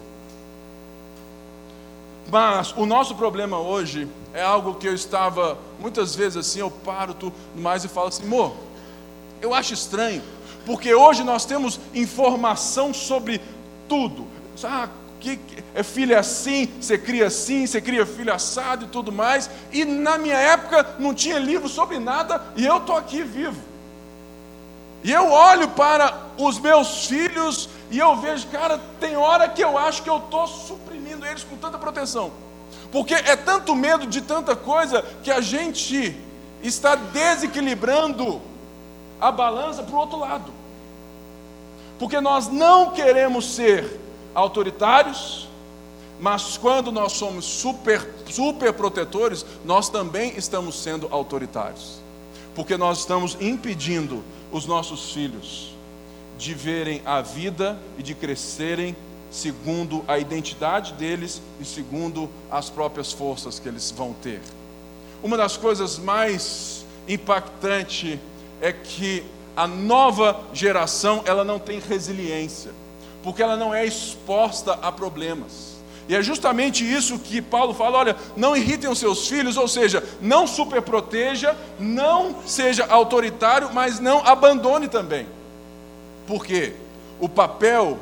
[2.31, 7.13] Mas o nosso problema hoje é algo que eu estava, muitas vezes assim, eu paro
[7.13, 8.55] tudo mais e falo assim, amor,
[9.41, 10.21] eu acho estranho,
[10.65, 13.41] porque hoje nós temos informação sobre
[13.87, 14.27] tudo.
[14.63, 15.39] Ah, que
[15.75, 19.49] é filho assim, você cria assim, você cria filho assado e tudo mais.
[19.71, 23.61] E na minha época não tinha livro sobre nada e eu estou aqui vivo.
[25.03, 29.77] E eu olho para os meus filhos e eu vejo, cara, tem hora que eu
[29.77, 32.31] acho que eu estou suprimindo eles com tanta proteção.
[32.91, 36.15] Porque é tanto medo de tanta coisa que a gente
[36.61, 38.41] está desequilibrando
[39.19, 40.51] a balança para o outro lado.
[41.97, 43.99] Porque nós não queremos ser
[44.33, 45.47] autoritários,
[46.19, 51.99] mas quando nós somos super, super protetores, nós também estamos sendo autoritários.
[52.53, 55.73] Porque nós estamos impedindo os nossos filhos
[56.37, 58.95] de verem a vida e de crescerem
[59.31, 64.41] segundo a identidade deles e segundo as próprias forças que eles vão ter.
[65.21, 68.19] Uma das coisas mais impactantes
[68.61, 69.23] é que
[69.55, 72.71] a nova geração ela não tem resiliência,
[73.23, 75.69] porque ela não é exposta a problemas.
[76.07, 80.03] E é justamente isso que Paulo fala: olha, não irritem os seus filhos, ou seja,
[80.19, 85.27] não superproteja, não seja autoritário, mas não abandone também.
[86.25, 86.73] Por quê?
[87.19, 87.99] O papel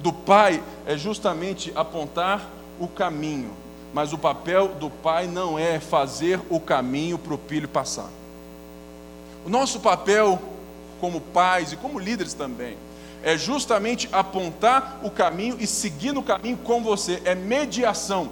[0.00, 2.44] do pai é justamente apontar
[2.80, 3.52] o caminho,
[3.92, 8.10] mas o papel do pai não é fazer o caminho para o filho passar.
[9.46, 10.40] O nosso papel
[11.00, 12.76] como pais e como líderes também
[13.24, 18.28] é justamente apontar o caminho e seguir no caminho com você, é mediação.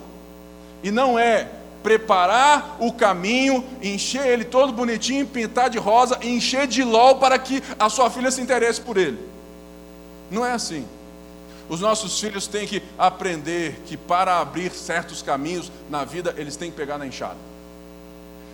[0.82, 1.48] E não é
[1.82, 7.62] preparar o caminho, encher ele todo bonitinho, pintar de rosa, encher de lol para que
[7.78, 9.18] a sua filha se interesse por ele.
[10.30, 10.86] Não é assim.
[11.68, 16.70] Os nossos filhos têm que aprender que para abrir certos caminhos na vida, eles têm
[16.70, 17.38] que pegar na enxada.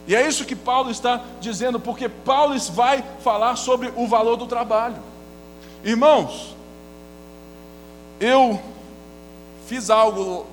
[0.06, 4.46] E é isso que Paulo está dizendo, porque Paulo vai falar sobre o valor do
[4.46, 5.07] trabalho.
[5.84, 6.54] Irmãos,
[8.20, 8.60] eu
[9.66, 10.46] fiz algo,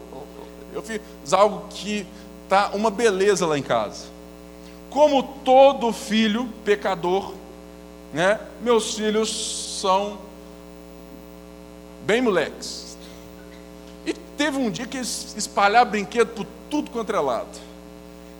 [0.73, 2.05] eu fiz algo que
[2.47, 4.05] tá uma beleza lá em casa.
[4.89, 7.33] Como todo filho pecador,
[8.13, 8.39] né?
[8.61, 10.17] Meus filhos são
[12.05, 12.97] bem moleques.
[14.05, 17.59] E teve um dia que eles espalharam brinquedo por tudo quanto é lado.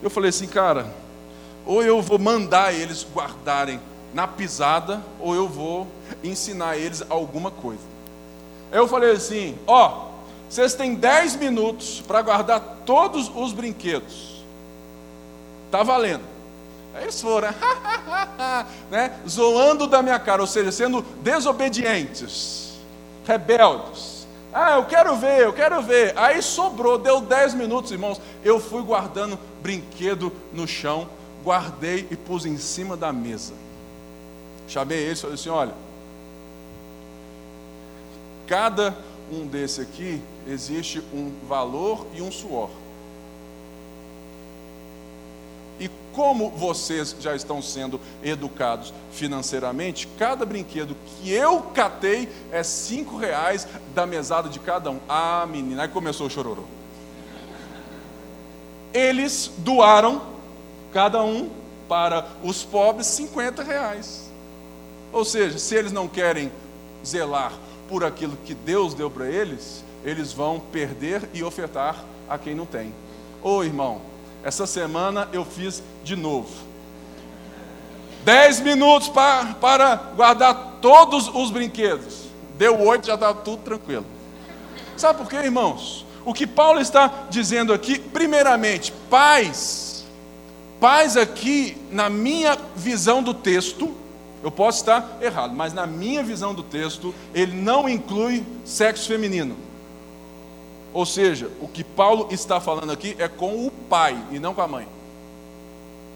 [0.01, 0.93] Eu falei assim, cara,
[1.65, 3.81] ou eu vou mandar eles guardarem
[4.15, 5.85] na pisada, ou eu vou
[6.23, 7.83] ensinar eles alguma coisa.
[8.71, 10.07] Eu falei assim: ó,
[10.49, 14.41] vocês têm 10 minutos para guardar todos os brinquedos.
[15.69, 16.23] Tá valendo.
[16.93, 17.49] Aí eles foram,
[18.89, 22.79] né, zoando da minha cara, ou seja, sendo desobedientes,
[23.25, 24.25] rebeldes.
[24.53, 26.17] Ah, eu quero ver, eu quero ver.
[26.17, 28.21] Aí sobrou, deu 10 minutos, irmãos.
[28.41, 31.09] Eu fui guardando brinquedo no chão,
[31.43, 33.64] guardei e pus em cima da mesa.
[34.67, 35.73] Chamei eles e falei assim: olha,
[38.47, 38.95] cada
[39.31, 42.69] um desse aqui existe um valor e um suor.
[45.79, 53.17] E como vocês já estão sendo educados financeiramente, cada brinquedo que eu catei é cinco
[53.17, 54.99] reais da mesada de cada um.
[55.09, 56.63] Ah, menina, aí começou o chororô.
[58.93, 60.21] Eles doaram,
[60.93, 61.49] cada um,
[61.89, 64.24] para os pobres, 50 reais.
[65.15, 66.51] Ou seja, se eles não querem
[67.03, 67.53] zelar
[67.87, 72.65] por aquilo que Deus deu para eles, eles vão perder e ofertar a quem não
[72.65, 72.93] tem.
[73.41, 74.01] Ô irmão,
[74.43, 76.49] essa semana eu fiz de novo.
[78.25, 82.25] Dez minutos para, para guardar todos os brinquedos.
[82.57, 84.05] Deu oito, já estava tudo tranquilo.
[84.97, 86.05] Sabe por quê, irmãos?
[86.25, 90.03] O que Paulo está dizendo aqui, primeiramente, paz.
[90.77, 94.03] Paz aqui, na minha visão do texto,
[94.45, 99.57] eu posso estar errado, mas na minha visão do texto, ele não inclui sexo feminino.
[100.93, 104.61] Ou seja, o que Paulo está falando aqui é com o pai e não com
[104.61, 104.87] a mãe.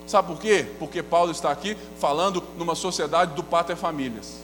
[0.06, 0.68] Sabe por quê?
[0.78, 4.36] Porque Paulo está aqui falando numa sociedade do pater famílias.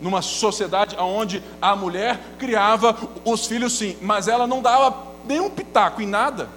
[0.00, 6.00] Numa sociedade onde a mulher criava os filhos sim, mas ela não dava nenhum pitaco
[6.00, 6.48] em nada.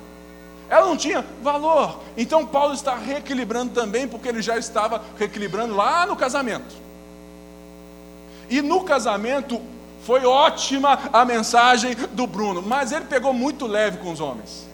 [0.70, 2.00] Ela não tinha valor.
[2.16, 6.76] Então Paulo está reequilibrando também, porque ele já estava reequilibrando lá no casamento.
[8.50, 9.62] E no casamento,
[10.08, 14.66] foi ótima a mensagem do Bruno, mas ele pegou muito leve com os homens.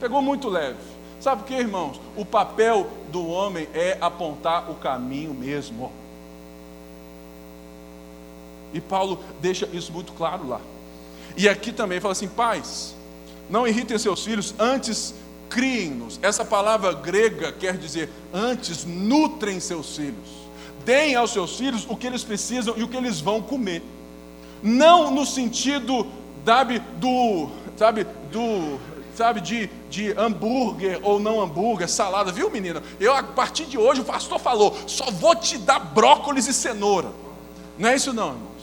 [0.00, 0.78] Pegou muito leve.
[1.20, 2.00] Sabe por quê, irmãos?
[2.16, 5.92] O papel do homem é apontar o caminho mesmo.
[8.72, 10.60] E Paulo deixa isso muito claro lá.
[11.36, 12.95] E aqui também fala assim: pais,
[13.48, 15.14] não irritem seus filhos, antes
[15.48, 16.18] criem-nos.
[16.22, 20.46] Essa palavra grega quer dizer antes nutrem seus filhos.
[20.84, 23.82] Deem aos seus filhos o que eles precisam e o que eles vão comer
[24.62, 26.06] não no sentido,
[26.44, 28.78] sabe, do, sabe, do,
[29.14, 32.82] sabe, de, de hambúrguer ou não hambúrguer, salada, viu menina?
[32.98, 37.10] Eu, a partir de hoje, o pastor falou, só vou te dar brócolis e cenoura.
[37.78, 38.55] Não é isso não, irmãos.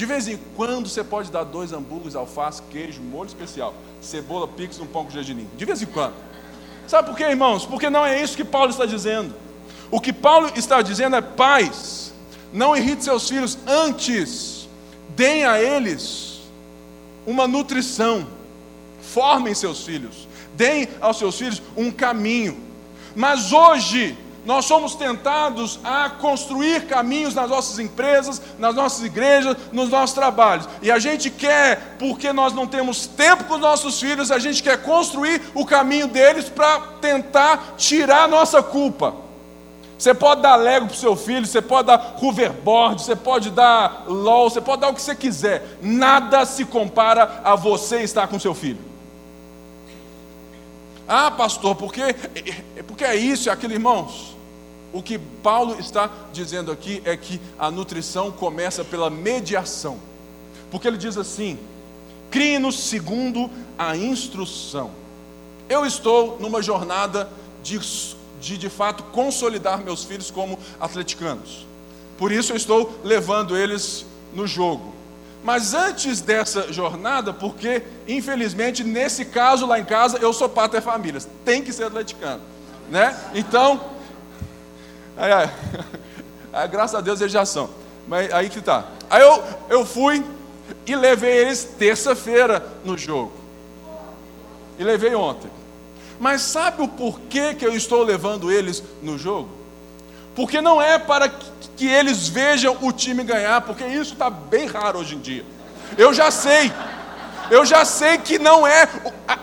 [0.00, 4.80] De vez em quando você pode dar dois hambúrgueres, alface, queijo, molho especial, cebola, pix
[4.80, 5.46] um pão com gergelim.
[5.58, 6.14] De vez em quando.
[6.88, 7.66] Sabe por quê, irmãos?
[7.66, 9.34] Porque não é isso que Paulo está dizendo.
[9.90, 12.14] O que Paulo está dizendo é paz.
[12.50, 14.66] Não irrite seus filhos antes
[15.14, 16.40] deem a eles
[17.26, 18.26] uma nutrição,
[19.02, 22.58] formem seus filhos, deem aos seus filhos um caminho.
[23.14, 29.90] Mas hoje, nós somos tentados a construir caminhos nas nossas empresas, nas nossas igrejas, nos
[29.90, 30.68] nossos trabalhos.
[30.80, 34.62] E a gente quer, porque nós não temos tempo com os nossos filhos, a gente
[34.62, 39.14] quer construir o caminho deles para tentar tirar a nossa culpa.
[39.98, 44.04] Você pode dar Lego para o seu filho, você pode dar hoverboard, você pode dar
[44.06, 45.76] LOL, você pode dar o que você quiser.
[45.82, 48.90] Nada se compara a você estar com seu filho.
[51.06, 52.02] Ah, pastor, porque,
[53.00, 54.36] porque é isso, é aquilo, irmãos.
[54.92, 59.98] O que Paulo está dizendo aqui é que a nutrição começa pela mediação.
[60.70, 61.58] Porque ele diz assim:
[62.30, 64.90] crie-nos segundo a instrução.
[65.66, 67.30] Eu estou numa jornada
[67.62, 67.80] de
[68.38, 71.66] de de fato consolidar meus filhos como atleticanos.
[72.18, 74.94] Por isso eu estou levando eles no jogo.
[75.42, 81.26] Mas antes dessa jornada, porque infelizmente nesse caso lá em casa eu sou pater famílias,
[81.46, 82.42] tem que ser atleticano,
[82.90, 83.16] né?
[83.34, 83.80] Então,
[85.16, 85.32] aí,
[86.52, 87.70] aí, graças a Deus eles já são.
[88.06, 88.84] Mas aí que tá.
[89.08, 90.24] Aí eu, eu fui
[90.84, 93.32] e levei eles terça-feira no jogo.
[94.78, 95.50] E levei ontem.
[96.18, 99.48] Mas sabe o porquê que eu estou levando eles no jogo?
[100.34, 101.28] Porque não é para
[101.76, 105.44] que eles vejam o time ganhar, porque isso está bem raro hoje em dia.
[105.96, 106.72] Eu já sei,
[107.50, 108.88] eu já sei que não é
[109.26, 109.38] a,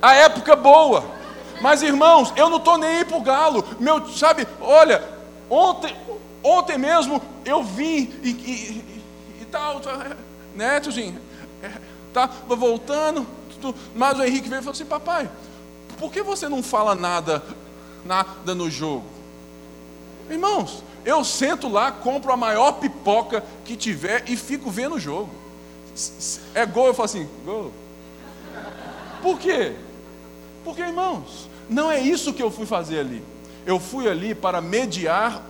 [0.00, 1.19] a época boa.
[1.60, 3.64] Mas irmãos, eu não estou nem aí para o galo.
[3.78, 5.06] Meu, sabe, olha,
[5.48, 5.94] ontem,
[6.42, 9.02] ontem mesmo eu vim e, e,
[9.42, 9.80] e tal,
[10.54, 11.20] né, tiozinho?
[11.62, 11.70] É,
[12.56, 13.26] voltando,
[13.94, 15.30] mas o Henrique veio e falou assim, papai,
[15.98, 17.42] por que você não fala nada,
[18.04, 19.04] nada no jogo?
[20.30, 25.30] Irmãos, eu sento lá, compro a maior pipoca que tiver e fico vendo o jogo.
[26.54, 27.72] É gol, eu falo assim, gol.
[29.20, 29.76] Por quê?
[30.64, 33.22] Porque, irmãos, não é isso que eu fui fazer ali.
[33.66, 35.42] Eu fui ali para mediar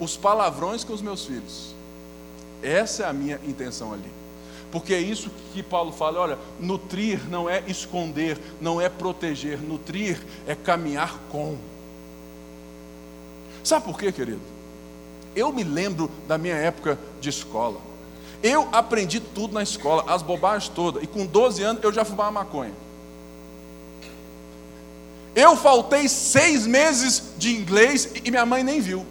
[0.00, 1.74] os palavrões com os meus filhos.
[2.62, 4.10] Essa é a minha intenção ali.
[4.72, 10.18] Porque é isso que Paulo fala: olha, nutrir não é esconder, não é proteger, nutrir
[10.46, 11.56] é caminhar com.
[13.62, 14.40] Sabe por quê, querido?
[15.36, 17.80] Eu me lembro da minha época de escola.
[18.42, 22.30] Eu aprendi tudo na escola, as bobagens todas, e com 12 anos eu já fumava
[22.30, 22.74] maconha.
[25.34, 29.04] Eu faltei seis meses de inglês e minha mãe nem viu.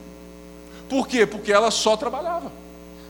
[0.88, 1.26] Por quê?
[1.26, 2.52] Porque ela só trabalhava.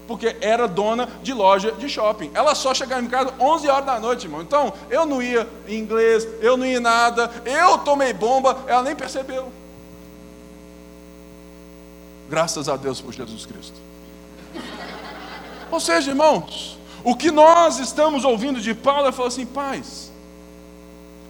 [0.08, 2.32] Porque era dona de loja de shopping.
[2.34, 4.42] Ela só chegava em casa 11 horas da noite, irmão.
[4.42, 7.32] Então, eu não ia em inglês, eu não ia em nada.
[7.46, 9.52] Eu tomei bomba, ela nem percebeu.
[12.30, 13.80] Graças a Deus por Jesus Cristo.
[15.72, 20.12] Ou seja, irmãos, o que nós estamos ouvindo de Paulo é falar assim: paz,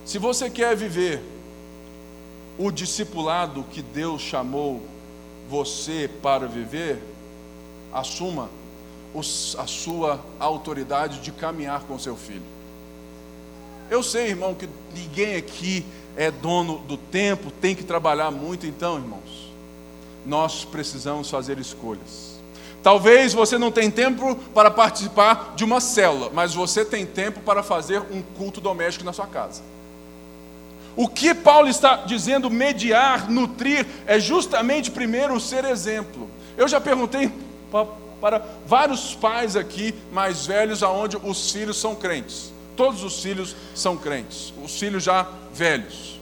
[0.06, 1.33] se você quer viver
[2.58, 4.82] o discipulado que Deus chamou
[5.50, 7.02] você para viver,
[7.92, 8.50] assuma
[9.58, 12.42] a sua autoridade de caminhar com seu filho.
[13.90, 15.86] Eu sei, irmão, que ninguém aqui
[16.16, 19.52] é dono do tempo, tem que trabalhar muito, então, irmãos,
[20.26, 22.40] nós precisamos fazer escolhas.
[22.82, 27.64] Talvez você não tenha tempo para participar de uma célula, mas você tem tempo para
[27.64, 29.62] fazer um culto doméstico na sua casa.
[30.96, 36.30] O que Paulo está dizendo mediar, nutrir, é justamente primeiro ser exemplo.
[36.56, 37.32] Eu já perguntei
[38.22, 42.54] para vários pais aqui mais velhos aonde os filhos são crentes.
[42.76, 46.20] Todos os filhos são crentes, os filhos já velhos.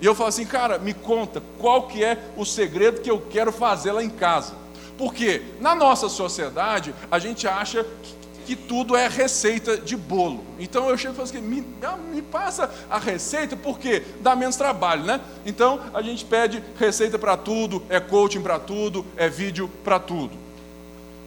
[0.00, 3.52] E eu falo assim, cara, me conta qual que é o segredo que eu quero
[3.52, 4.54] fazer lá em casa.
[4.96, 8.19] Porque na nossa sociedade a gente acha que
[8.50, 10.44] que tudo é receita de bolo.
[10.58, 11.64] Então eu chego e falo assim, me,
[12.12, 15.20] me passa a receita, porque dá menos trabalho, né?
[15.46, 20.32] Então a gente pede receita para tudo, é coaching para tudo, é vídeo para tudo.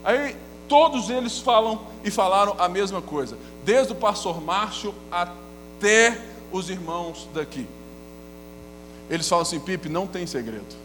[0.04, 0.36] Aí
[0.68, 6.20] todos eles falam e falaram a mesma coisa, desde o pastor Márcio até
[6.52, 7.66] os irmãos daqui.
[9.10, 10.76] Eles falam assim, Pipe, não tem segredo.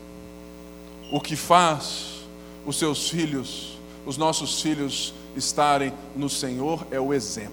[1.11, 2.21] O que faz
[2.65, 3.77] os seus filhos,
[4.07, 7.53] os nossos filhos estarem no Senhor é o exemplo.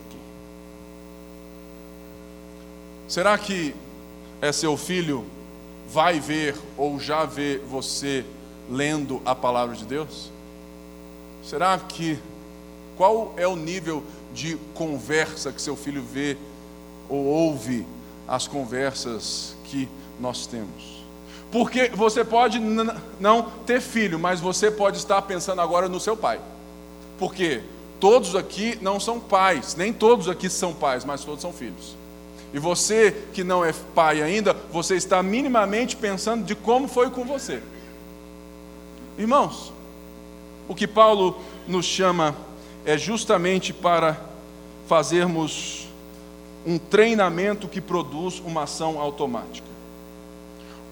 [3.08, 3.76] Será que
[4.41, 5.26] é seu filho
[5.88, 8.26] vai ver ou já vê você
[8.70, 10.32] lendo a palavra de Deus?
[11.43, 12.18] Será que
[12.98, 16.38] qual é o nível de conversa que seu filho vê
[17.08, 17.86] ou ouve
[18.28, 19.88] as conversas que
[20.20, 20.95] nós temos?
[21.52, 22.60] Porque você pode
[23.20, 26.39] não ter filho, mas você pode estar pensando agora no seu pai.
[27.18, 27.62] Por quê?
[28.00, 31.96] Todos aqui não são pais, nem todos aqui são pais, mas todos são filhos.
[32.54, 37.26] E você que não é pai ainda, você está minimamente pensando de como foi com
[37.26, 37.62] você.
[39.18, 39.74] Irmãos,
[40.68, 41.38] o que Paulo
[41.68, 42.36] nos chama
[42.86, 44.20] é justamente para
[44.88, 45.88] fazermos
[46.66, 49.74] um treinamento que produz uma ação automática.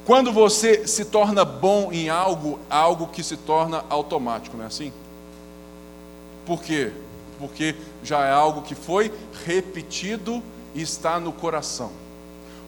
[0.06, 4.92] Quando você se torna bom em algo, algo que se torna automático, não é assim?
[6.46, 6.92] Por quê?
[7.40, 9.14] Porque já é algo que foi
[9.46, 10.44] repetido
[10.76, 11.92] e está no coração.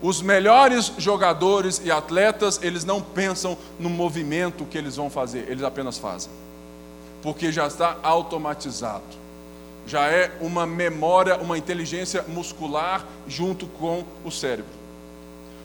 [0.01, 5.63] Os melhores jogadores e atletas, eles não pensam no movimento que eles vão fazer, eles
[5.63, 6.31] apenas fazem.
[7.21, 9.03] Porque já está automatizado.
[9.87, 14.84] Já é uma memória, uma inteligência muscular junto com o cérebro.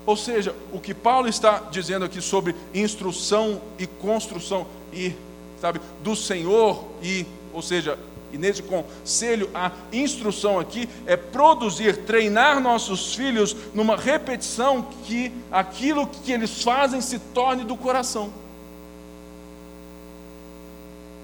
[0.07, 5.15] Ou seja, o que Paulo está dizendo aqui sobre instrução e construção e,
[5.61, 7.99] sabe, do Senhor e ou seja,
[8.33, 16.07] e nesse conselho, a instrução aqui é produzir, treinar nossos filhos numa repetição que aquilo
[16.07, 18.33] que eles fazem se torne do coração.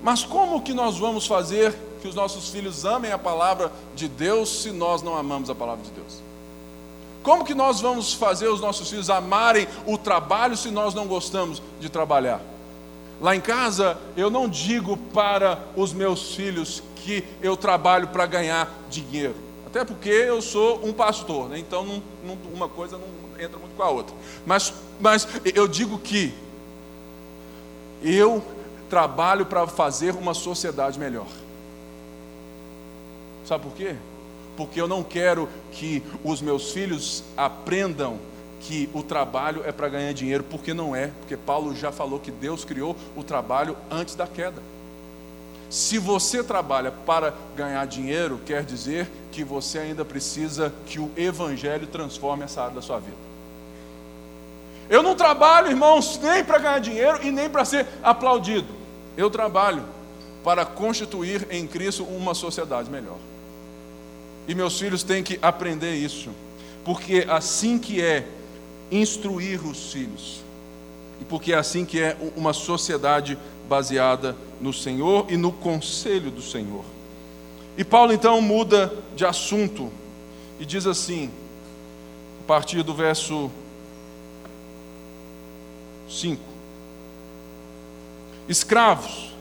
[0.02, 4.62] Mas como que nós vamos fazer que os nossos filhos amem a palavra de Deus
[4.62, 6.20] se nós não amamos a palavra de Deus?
[7.26, 11.60] Como que nós vamos fazer os nossos filhos amarem o trabalho se nós não gostamos
[11.80, 12.40] de trabalhar?
[13.20, 18.72] Lá em casa, eu não digo para os meus filhos que eu trabalho para ganhar
[18.88, 19.34] dinheiro.
[19.66, 21.58] Até porque eu sou um pastor, né?
[21.58, 24.14] então não, não, uma coisa não entra muito com a outra.
[24.46, 26.32] Mas, mas eu digo que
[28.00, 28.40] eu
[28.88, 31.26] trabalho para fazer uma sociedade melhor.
[33.44, 33.96] Sabe por quê?
[34.56, 38.18] Porque eu não quero que os meus filhos aprendam
[38.60, 42.30] que o trabalho é para ganhar dinheiro, porque não é, porque Paulo já falou que
[42.30, 44.60] Deus criou o trabalho antes da queda.
[45.68, 51.86] Se você trabalha para ganhar dinheiro, quer dizer que você ainda precisa que o Evangelho
[51.86, 53.16] transforme essa área da sua vida.
[54.88, 58.72] Eu não trabalho, irmãos, nem para ganhar dinheiro e nem para ser aplaudido.
[59.16, 59.82] Eu trabalho
[60.44, 63.18] para constituir em Cristo uma sociedade melhor.
[64.48, 66.30] E meus filhos têm que aprender isso,
[66.84, 68.26] porque assim que é
[68.90, 70.40] instruir os filhos.
[71.20, 73.36] E porque é assim que é uma sociedade
[73.68, 76.84] baseada no Senhor e no conselho do Senhor.
[77.76, 79.90] E Paulo então muda de assunto
[80.58, 81.30] e diz assim,
[82.40, 83.50] a partir do verso
[86.08, 86.40] 5.
[88.48, 89.34] Escravos,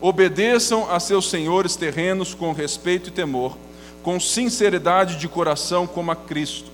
[0.00, 3.56] obedeçam a seus senhores terrenos com respeito e temor,
[4.06, 6.70] com sinceridade de coração como a Cristo.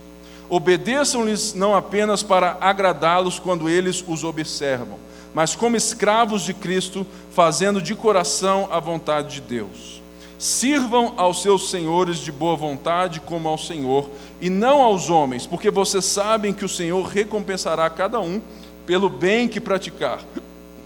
[0.51, 4.99] Obedeçam-lhes não apenas para agradá-los quando eles os observam,
[5.33, 10.03] mas como escravos de Cristo, fazendo de coração a vontade de Deus.
[10.39, 15.71] Sirvam aos seus senhores de boa vontade como ao Senhor, e não aos homens, porque
[15.71, 18.43] vocês sabem que o Senhor recompensará cada um
[18.85, 20.21] pelo bem que praticar,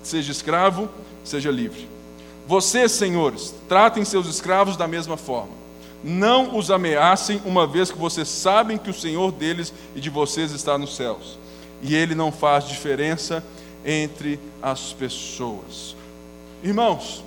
[0.01, 0.89] seja escravo,
[1.25, 1.89] seja livre.
[2.47, 5.56] Vocês, senhores, tratem seus escravos da mesma forma.
[6.03, 10.53] Não os ameacem, uma vez que vocês sabem que o Senhor deles e de vocês
[10.53, 11.39] está nos céus.
[11.83, 13.43] E ele não faz diferença
[13.85, 15.97] entre as pessoas.
[16.63, 17.25] Irmãos,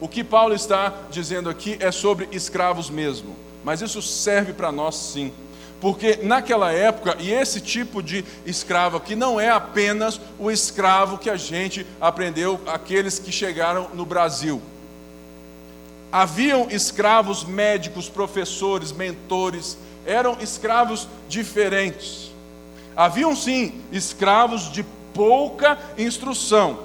[0.00, 4.96] o que Paulo está dizendo aqui é sobre escravos mesmo, mas isso serve para nós
[4.96, 5.32] sim.
[5.80, 11.28] Porque naquela época, e esse tipo de escravo aqui não é apenas o escravo que
[11.28, 14.62] a gente aprendeu, aqueles que chegaram no Brasil.
[16.12, 22.30] Haviam escravos médicos, professores, mentores, eram escravos diferentes.
[22.94, 24.84] Haviam sim escravos de
[25.14, 26.80] pouca instrução,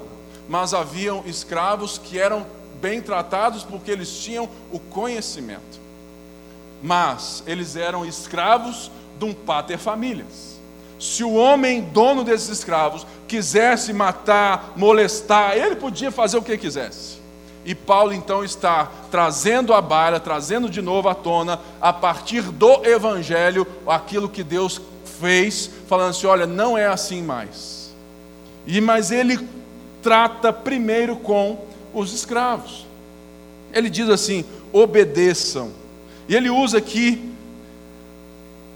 [0.47, 2.45] mas haviam escravos que eram
[2.79, 5.87] bem tratados porque eles tinham o conhecimento
[6.81, 10.57] mas eles eram escravos de um pater famílias.
[10.99, 17.17] Se o homem, dono desses escravos, quisesse matar, molestar, ele podia fazer o que quisesse.
[17.67, 22.85] E Paulo então está trazendo à baila, trazendo de novo à tona, a partir do
[22.85, 24.79] Evangelho, aquilo que Deus
[25.19, 27.93] fez, falando assim: olha, não é assim mais.
[28.65, 29.45] E mas ele
[30.01, 31.59] trata primeiro com
[31.93, 32.87] os escravos.
[33.73, 35.73] Ele diz assim: obedeçam
[36.29, 37.33] e ele usa aqui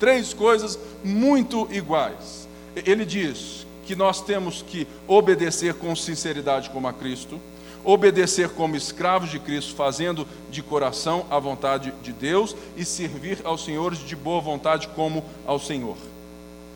[0.01, 2.45] três coisas muito iguais.
[2.75, 7.39] Ele diz que nós temos que obedecer com sinceridade como a Cristo,
[7.83, 13.63] obedecer como escravos de Cristo, fazendo de coração a vontade de Deus e servir aos
[13.63, 15.97] senhores de boa vontade como ao Senhor.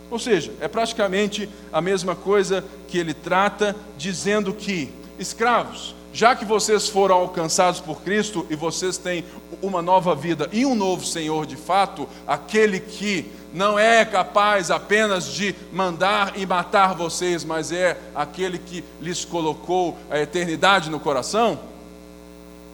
[0.09, 6.45] Ou seja, é praticamente a mesma coisa que ele trata, dizendo que, escravos, já que
[6.45, 9.25] vocês foram alcançados por Cristo e vocês têm
[9.61, 15.27] uma nova vida e um novo Senhor de fato, aquele que não é capaz apenas
[15.27, 21.57] de mandar e matar vocês, mas é aquele que lhes colocou a eternidade no coração,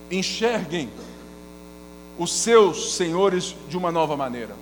[0.10, 0.90] enxerguem
[2.18, 4.56] os seus senhores de uma nova maneira.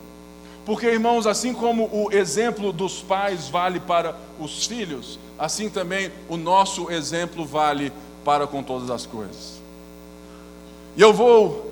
[0.65, 6.36] Porque, irmãos, assim como o exemplo dos pais vale para os filhos, assim também o
[6.36, 7.93] nosso exemplo vale
[8.26, 9.61] para com todas as coisas.
[10.97, 11.68] E eu vou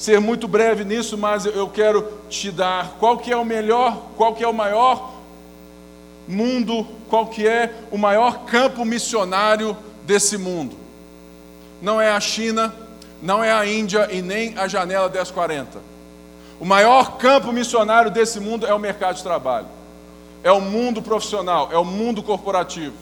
[0.00, 4.34] ser muito breve nisso, mas eu quero te dar qual que é o melhor, qual
[4.34, 5.12] que é o maior
[6.26, 9.76] mundo, qual que é o maior campo missionário
[10.06, 10.74] desse mundo.
[11.82, 12.74] Não é a China,
[13.20, 15.82] não é a Índia e nem a janela 1040.
[16.58, 19.66] O maior campo missionário desse mundo é o mercado de trabalho.
[20.42, 22.94] É o mundo profissional, é o mundo corporativo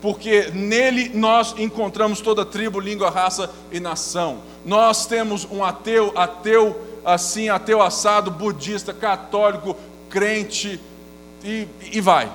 [0.00, 4.38] porque nele nós encontramos toda tribo, língua, raça e nação.
[4.64, 9.76] Nós temos um ateu, ateu assim, ateu assado, budista, católico,
[10.08, 10.80] crente
[11.44, 12.30] e, e vai.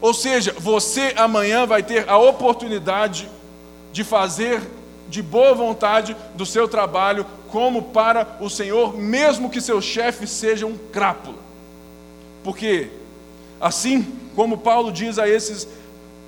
[0.00, 3.28] Ou seja, você amanhã vai ter a oportunidade
[3.92, 4.60] de fazer
[5.08, 10.66] de boa vontade do seu trabalho como para o Senhor, mesmo que seu chefe seja
[10.66, 11.38] um crápula.
[12.42, 12.88] Porque
[13.60, 15.68] assim como Paulo diz a esses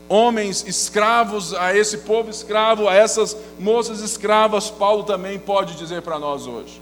[0.08, 6.18] homens escravos, a esse povo escravo, a essas moças escravas, Paulo também pode dizer para
[6.18, 6.80] nós hoje.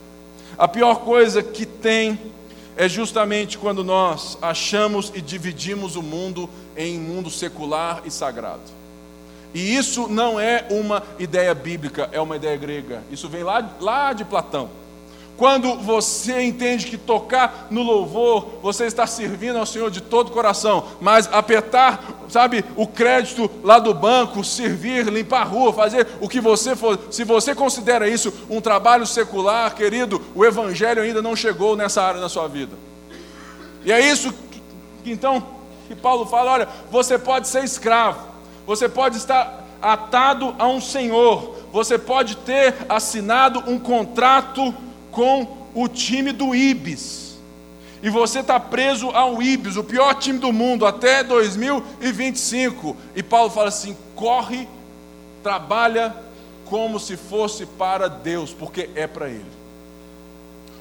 [0.58, 2.18] A pior coisa que tem
[2.76, 8.62] é justamente quando nós achamos e dividimos o mundo em mundo secular e sagrado.
[9.54, 13.02] E isso não é uma ideia bíblica, é uma ideia grega.
[13.10, 14.70] Isso vem lá, lá de Platão.
[15.36, 20.32] Quando você entende que tocar no louvor, você está servindo ao Senhor de todo o
[20.32, 26.28] coração, mas apertar, sabe, o crédito lá do banco, servir, limpar a rua, fazer o
[26.28, 31.34] que você for, se você considera isso um trabalho secular, querido, o Evangelho ainda não
[31.34, 32.76] chegou nessa área na sua vida.
[33.84, 34.32] E é isso
[35.02, 35.44] que, então
[35.88, 38.28] que Paulo fala: olha, você pode ser escravo,
[38.66, 44.72] você pode estar atado a um senhor, você pode ter assinado um contrato
[45.12, 47.38] com o time do Ibis.
[48.02, 52.96] E você está preso ao Ibis, o pior time do mundo, até 2025.
[53.14, 54.68] E Paulo fala assim: corre,
[55.42, 56.12] trabalha
[56.64, 59.44] como se fosse para Deus, porque é para Ele.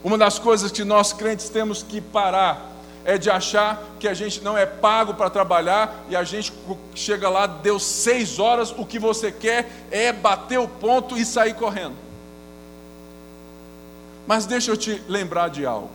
[0.03, 2.71] Uma das coisas que nós crentes temos que parar
[3.05, 6.51] é de achar que a gente não é pago para trabalhar e a gente
[6.95, 11.53] chega lá, deu seis horas, o que você quer é bater o ponto e sair
[11.53, 11.95] correndo.
[14.31, 15.89] Mas deixa eu te lembrar de algo.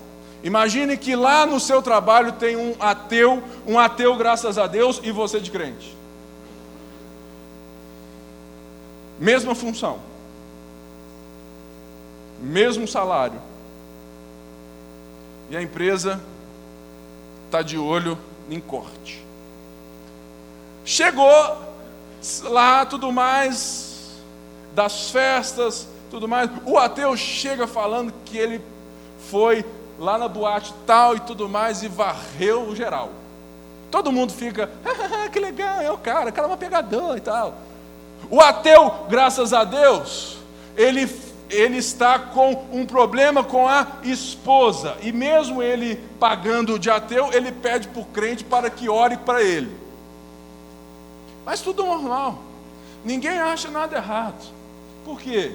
[0.45, 5.11] Imagine que lá no seu trabalho tem um ateu, um ateu, graças a Deus, e
[5.11, 5.97] você de crente.
[9.19, 10.01] Mesma função,
[12.39, 13.41] mesmo salário.
[15.49, 16.21] E a empresa
[17.47, 18.19] está de olho
[18.51, 19.25] em corte.
[20.85, 21.57] Chegou
[22.43, 24.21] lá, tudo mais,
[24.75, 26.51] das festas, tudo mais.
[26.65, 28.63] O ateu chega falando que ele
[29.31, 29.63] foi
[29.99, 33.11] lá na boate tal e tudo mais e varreu o geral.
[33.91, 37.21] Todo mundo fica, ah, que legal, é o cara, o cara é uma pegador e
[37.21, 37.55] tal.
[38.31, 40.39] O ateu, graças a Deus,
[40.75, 41.07] ele,
[41.51, 44.97] ele está com um problema com a esposa.
[45.03, 49.43] E mesmo ele pagando de ateu, ele pede para o crente para que ore para
[49.43, 49.71] ele.
[51.45, 52.39] Mas tudo normal.
[53.05, 54.57] Ninguém acha nada errado.
[55.05, 55.55] Por quê?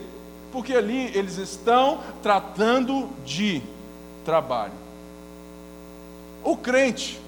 [0.51, 3.61] Porque ali eles estão tratando de
[4.25, 4.73] trabalho.
[6.43, 7.19] O crente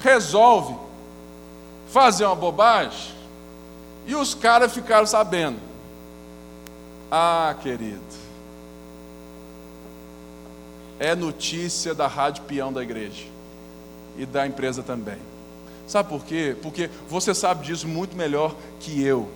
[0.00, 0.74] resolve
[1.88, 3.14] fazer uma bobagem
[4.06, 5.58] e os caras ficaram sabendo.
[7.10, 8.00] Ah, querido,
[10.98, 13.24] é notícia da rádio peão da igreja
[14.16, 15.18] e da empresa também.
[15.86, 16.56] Sabe por quê?
[16.62, 19.28] Porque você sabe disso muito melhor que eu.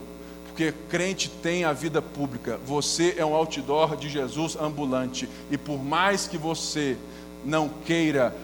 [0.56, 2.58] Porque crente tem a vida pública.
[2.64, 5.28] Você é um outdoor de Jesus ambulante.
[5.50, 6.96] E por mais que você
[7.44, 8.34] não queira,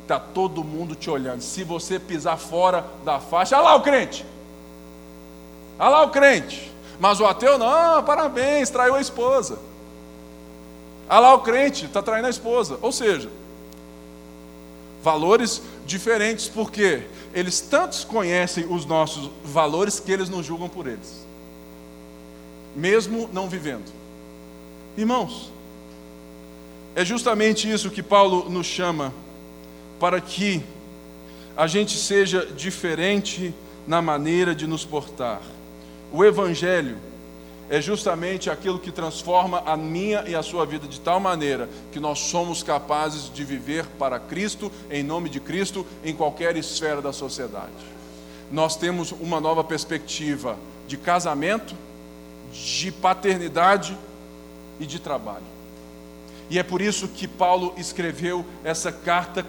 [0.00, 1.40] está todo mundo te olhando.
[1.40, 4.26] Se você pisar fora da faixa, olha lá o crente.
[5.78, 6.68] Olha lá o crente.
[6.98, 9.56] Mas o ateu, não, parabéns, traiu a esposa.
[11.08, 12.76] Olha lá o crente, está traindo a esposa.
[12.82, 13.30] Ou seja,
[15.00, 21.30] valores diferentes, porque eles tantos conhecem os nossos valores que eles nos julgam por eles
[22.74, 23.92] mesmo não vivendo.
[24.96, 25.52] Irmãos,
[26.94, 29.12] é justamente isso que Paulo nos chama
[29.98, 30.62] para que
[31.56, 33.54] a gente seja diferente
[33.86, 35.40] na maneira de nos portar.
[36.12, 36.96] O Evangelho
[37.70, 41.98] é justamente aquilo que transforma a minha e a sua vida de tal maneira que
[41.98, 47.14] nós somos capazes de viver para Cristo, em nome de Cristo, em qualquer esfera da
[47.14, 47.72] sociedade.
[48.50, 51.74] Nós temos uma nova perspectiva de casamento,
[52.52, 53.96] de paternidade
[54.78, 55.44] e de trabalho.
[56.50, 59.46] E é por isso que Paulo escreveu essa carta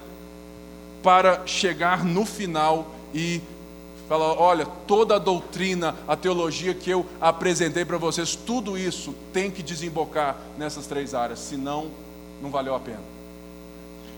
[1.01, 3.41] para chegar no final e
[4.07, 9.51] falar: olha, toda a doutrina, a teologia que eu apresentei para vocês, tudo isso tem
[9.51, 11.91] que desembocar nessas três áreas, senão
[12.41, 13.01] não valeu a pena.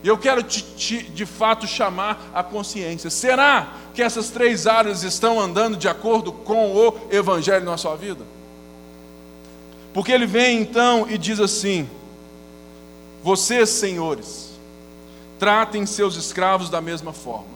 [0.03, 5.01] E eu quero te, te, de fato chamar a consciência: será que essas três áreas
[5.01, 8.23] estão andando de acordo com o Evangelho na sua vida?
[9.95, 11.89] Porque ele vem então e diz assim:
[13.23, 14.51] Vocês, senhores,
[15.39, 17.55] tratem seus escravos da mesma forma.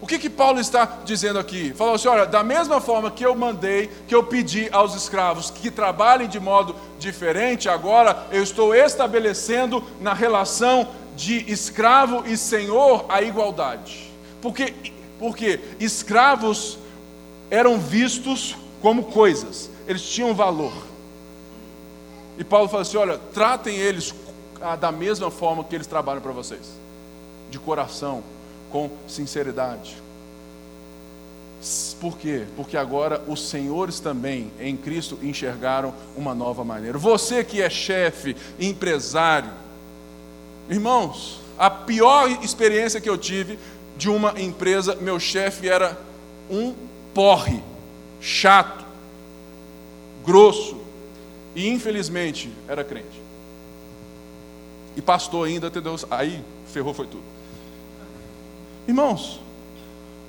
[0.00, 1.72] O que que Paulo está dizendo aqui?
[1.74, 5.70] Falou assim: olha, da mesma forma que eu mandei, que eu pedi aos escravos que
[5.70, 13.22] trabalhem de modo diferente, agora eu estou estabelecendo na relação de escravo e senhor a
[13.22, 14.10] igualdade.
[14.42, 14.74] Porque,
[15.20, 16.78] porque escravos
[17.48, 20.95] eram vistos como coisas, eles tinham valor.
[22.38, 24.14] E Paulo fala assim: olha, tratem eles
[24.60, 26.62] ah, da mesma forma que eles trabalham para vocês,
[27.50, 28.22] de coração,
[28.70, 29.96] com sinceridade.
[32.00, 32.44] Por quê?
[32.54, 36.98] Porque agora os senhores também em Cristo enxergaram uma nova maneira.
[36.98, 39.50] Você que é chefe, empresário,
[40.68, 43.58] irmãos, a pior experiência que eu tive
[43.96, 45.98] de uma empresa, meu chefe era
[46.50, 46.74] um
[47.14, 47.62] porre,
[48.20, 48.84] chato,
[50.24, 50.85] grosso,
[51.56, 53.20] e infelizmente era crente.
[54.94, 55.96] E pastor ainda, entendeu?
[56.10, 57.24] Aí ferrou foi tudo.
[58.86, 59.40] Irmãos,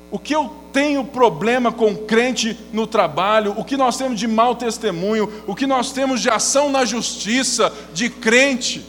[0.10, 4.56] o que eu tenho problema com crente no trabalho, o que nós temos de mau
[4.56, 8.86] testemunho, o que nós temos de ação na justiça de crente.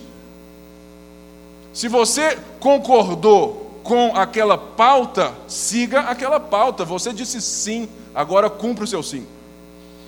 [1.73, 6.85] Se você concordou com aquela pauta, siga aquela pauta.
[6.85, 9.27] Você disse sim, agora cumpra o seu sim.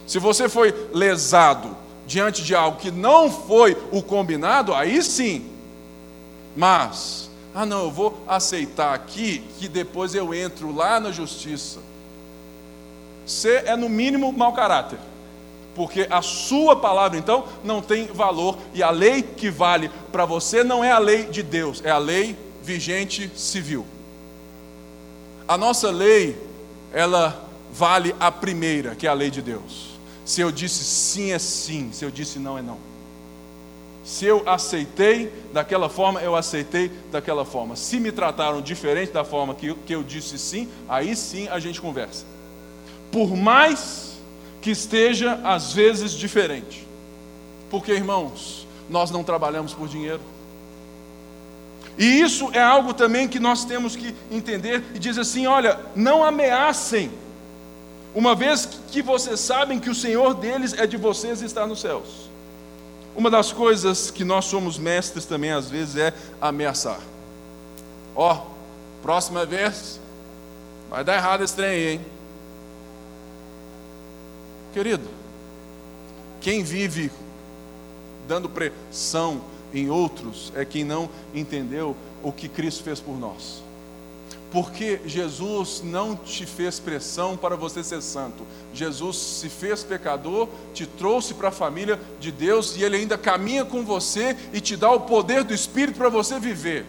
[0.06, 1.76] Se você foi lesado,
[2.10, 5.48] diante de algo que não foi o combinado, aí sim.
[6.56, 11.78] Mas, ah não, eu vou aceitar aqui que depois eu entro lá na justiça.
[13.24, 14.98] Você é no mínimo mau caráter.
[15.72, 20.64] Porque a sua palavra então não tem valor e a lei que vale para você
[20.64, 23.86] não é a lei de Deus, é a lei vigente civil.
[25.46, 26.36] A nossa lei,
[26.92, 29.89] ela vale a primeira, que é a lei de Deus.
[30.24, 32.78] Se eu disse sim, é sim, se eu disse não, é não.
[34.04, 37.76] Se eu aceitei daquela forma, eu aceitei daquela forma.
[37.76, 41.58] Se me trataram diferente da forma que eu, que eu disse sim, aí sim a
[41.58, 42.24] gente conversa.
[43.12, 44.18] Por mais
[44.60, 46.86] que esteja às vezes diferente.
[47.70, 50.20] Porque, irmãos, nós não trabalhamos por dinheiro.
[51.96, 56.24] E isso é algo também que nós temos que entender e diz assim: olha, não
[56.24, 57.10] ameacem,
[58.14, 61.80] uma vez que vocês sabem que o Senhor deles é de vocês e está nos
[61.80, 62.28] céus.
[63.14, 67.00] Uma das coisas que nós somos mestres também às vezes é ameaçar.
[68.14, 70.00] Ó, oh, próxima vez
[70.88, 72.00] vai dar errado esse trem aí, hein?
[74.72, 75.08] Querido,
[76.40, 77.10] quem vive
[78.26, 79.40] dando pressão
[79.74, 83.62] em outros é quem não entendeu o que Cristo fez por nós.
[84.50, 88.44] Porque Jesus não te fez pressão para você ser santo.
[88.74, 93.64] Jesus se fez pecador, te trouxe para a família de Deus e Ele ainda caminha
[93.64, 96.84] com você e te dá o poder do Espírito para você viver.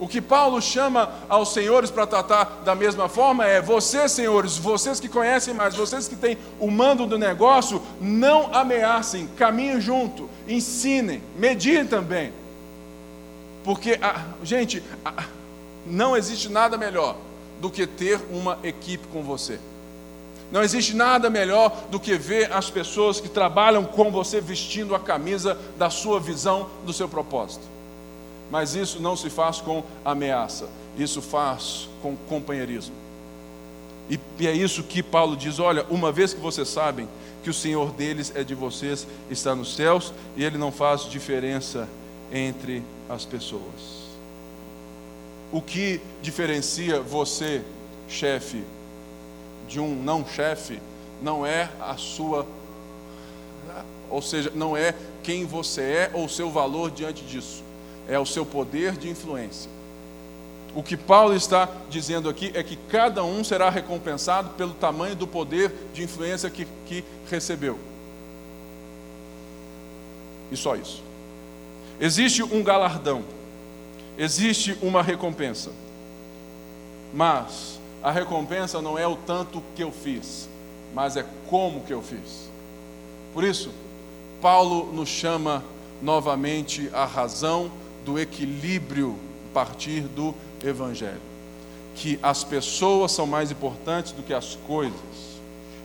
[0.00, 5.00] O que Paulo chama aos senhores para tratar da mesma forma é: vocês, senhores, vocês
[5.00, 11.20] que conhecem mais, vocês que têm o mando do negócio, não ameacem, caminhem junto, ensinem,
[11.36, 12.32] mediem também.
[13.64, 13.98] Porque,
[14.44, 14.82] gente,
[15.86, 17.16] não existe nada melhor
[17.60, 19.58] do que ter uma equipe com você.
[20.50, 25.00] Não existe nada melhor do que ver as pessoas que trabalham com você vestindo a
[25.00, 27.66] camisa da sua visão, do seu propósito.
[28.50, 32.94] Mas isso não se faz com ameaça, isso faz com companheirismo.
[34.08, 37.06] E é isso que Paulo diz: olha, uma vez que vocês sabem
[37.44, 41.86] que o Senhor deles é de vocês, está nos céus, e ele não faz diferença
[42.32, 44.07] entre as pessoas.
[45.50, 47.62] O que diferencia você,
[48.08, 48.62] chefe,
[49.66, 50.80] de um não chefe,
[51.22, 52.46] não é a sua,
[54.10, 57.62] ou seja, não é quem você é ou o seu valor diante disso,
[58.06, 59.70] é o seu poder de influência.
[60.74, 65.26] O que Paulo está dizendo aqui é que cada um será recompensado pelo tamanho do
[65.26, 67.78] poder de influência que, que recebeu.
[70.52, 71.02] E só isso.
[72.00, 73.24] Existe um galardão
[74.18, 75.70] existe uma recompensa.
[77.14, 80.48] Mas a recompensa não é o tanto que eu fiz,
[80.92, 82.50] mas é como que eu fiz.
[83.32, 83.70] Por isso,
[84.42, 85.64] Paulo nos chama
[86.02, 87.70] novamente a razão
[88.04, 89.16] do equilíbrio
[89.50, 91.20] a partir do Evangelho.
[91.94, 95.38] Que as pessoas são mais importantes do que as coisas,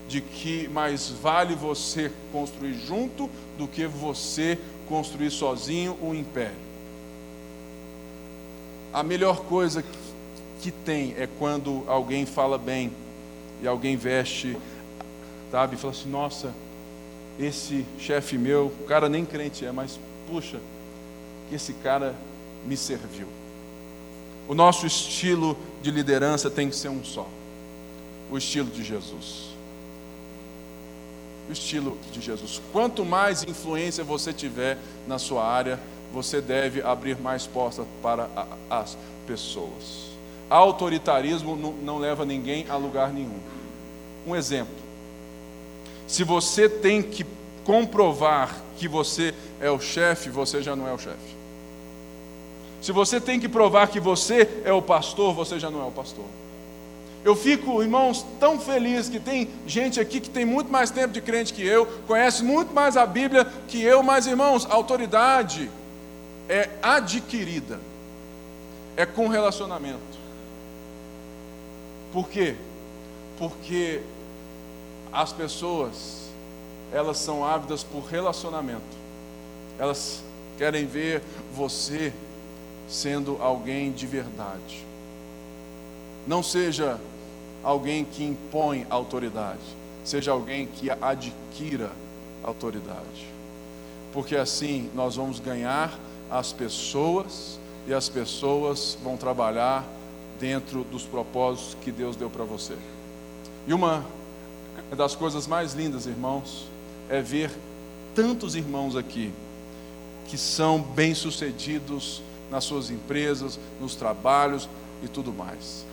[0.07, 6.72] de que mais vale você construir junto do que você construir sozinho um império.
[8.93, 9.83] A melhor coisa
[10.61, 12.91] que tem é quando alguém fala bem
[13.61, 14.55] e alguém veste,
[15.51, 16.53] sabe, e fala assim: nossa,
[17.39, 20.59] esse chefe meu, o cara nem crente é, mas puxa,
[21.49, 22.15] que esse cara
[22.65, 23.27] me serviu.
[24.47, 27.27] O nosso estilo de liderança tem que ser um só:
[28.31, 29.53] o estilo de Jesus.
[31.49, 32.61] O estilo de Jesus.
[32.71, 34.77] Quanto mais influência você tiver
[35.07, 35.79] na sua área,
[36.13, 38.29] você deve abrir mais portas para
[38.69, 38.95] as
[39.25, 40.13] pessoas.
[40.47, 43.39] Autoritarismo não leva ninguém a lugar nenhum.
[44.27, 44.75] Um exemplo:
[46.07, 47.25] se você tem que
[47.65, 51.33] comprovar que você é o chefe, você já não é o chefe.
[52.79, 55.91] Se você tem que provar que você é o pastor, você já não é o
[55.91, 56.25] pastor.
[57.25, 61.21] Eu fico, irmãos, tão feliz que tem gente aqui que tem muito mais tempo de
[61.21, 65.71] crente que eu, conhece muito mais a Bíblia que eu, mas, irmãos, autoridade
[66.49, 67.79] é adquirida,
[68.95, 70.23] é com relacionamento.
[72.11, 72.55] Por quê?
[73.37, 74.01] Porque
[75.11, 76.29] as pessoas,
[76.91, 78.81] elas são ávidas por relacionamento.
[79.79, 80.23] Elas
[80.57, 81.21] querem ver
[81.55, 82.13] você
[82.87, 84.85] sendo alguém de verdade.
[86.27, 86.99] Não seja
[87.63, 89.61] alguém que impõe autoridade,
[90.03, 91.91] seja alguém que adquira
[92.43, 93.27] autoridade.
[94.11, 95.97] Porque assim nós vamos ganhar
[96.33, 99.85] as pessoas e as pessoas vão trabalhar
[100.39, 102.75] dentro dos propósitos que Deus deu para você.
[103.67, 104.03] E uma
[104.97, 106.65] das coisas mais lindas, irmãos,
[107.07, 107.51] é ver
[108.15, 109.31] tantos irmãos aqui
[110.27, 114.67] que são bem-sucedidos nas suas empresas, nos trabalhos
[115.03, 115.85] e tudo mais.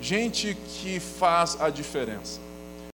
[0.00, 2.40] Gente que faz a diferença.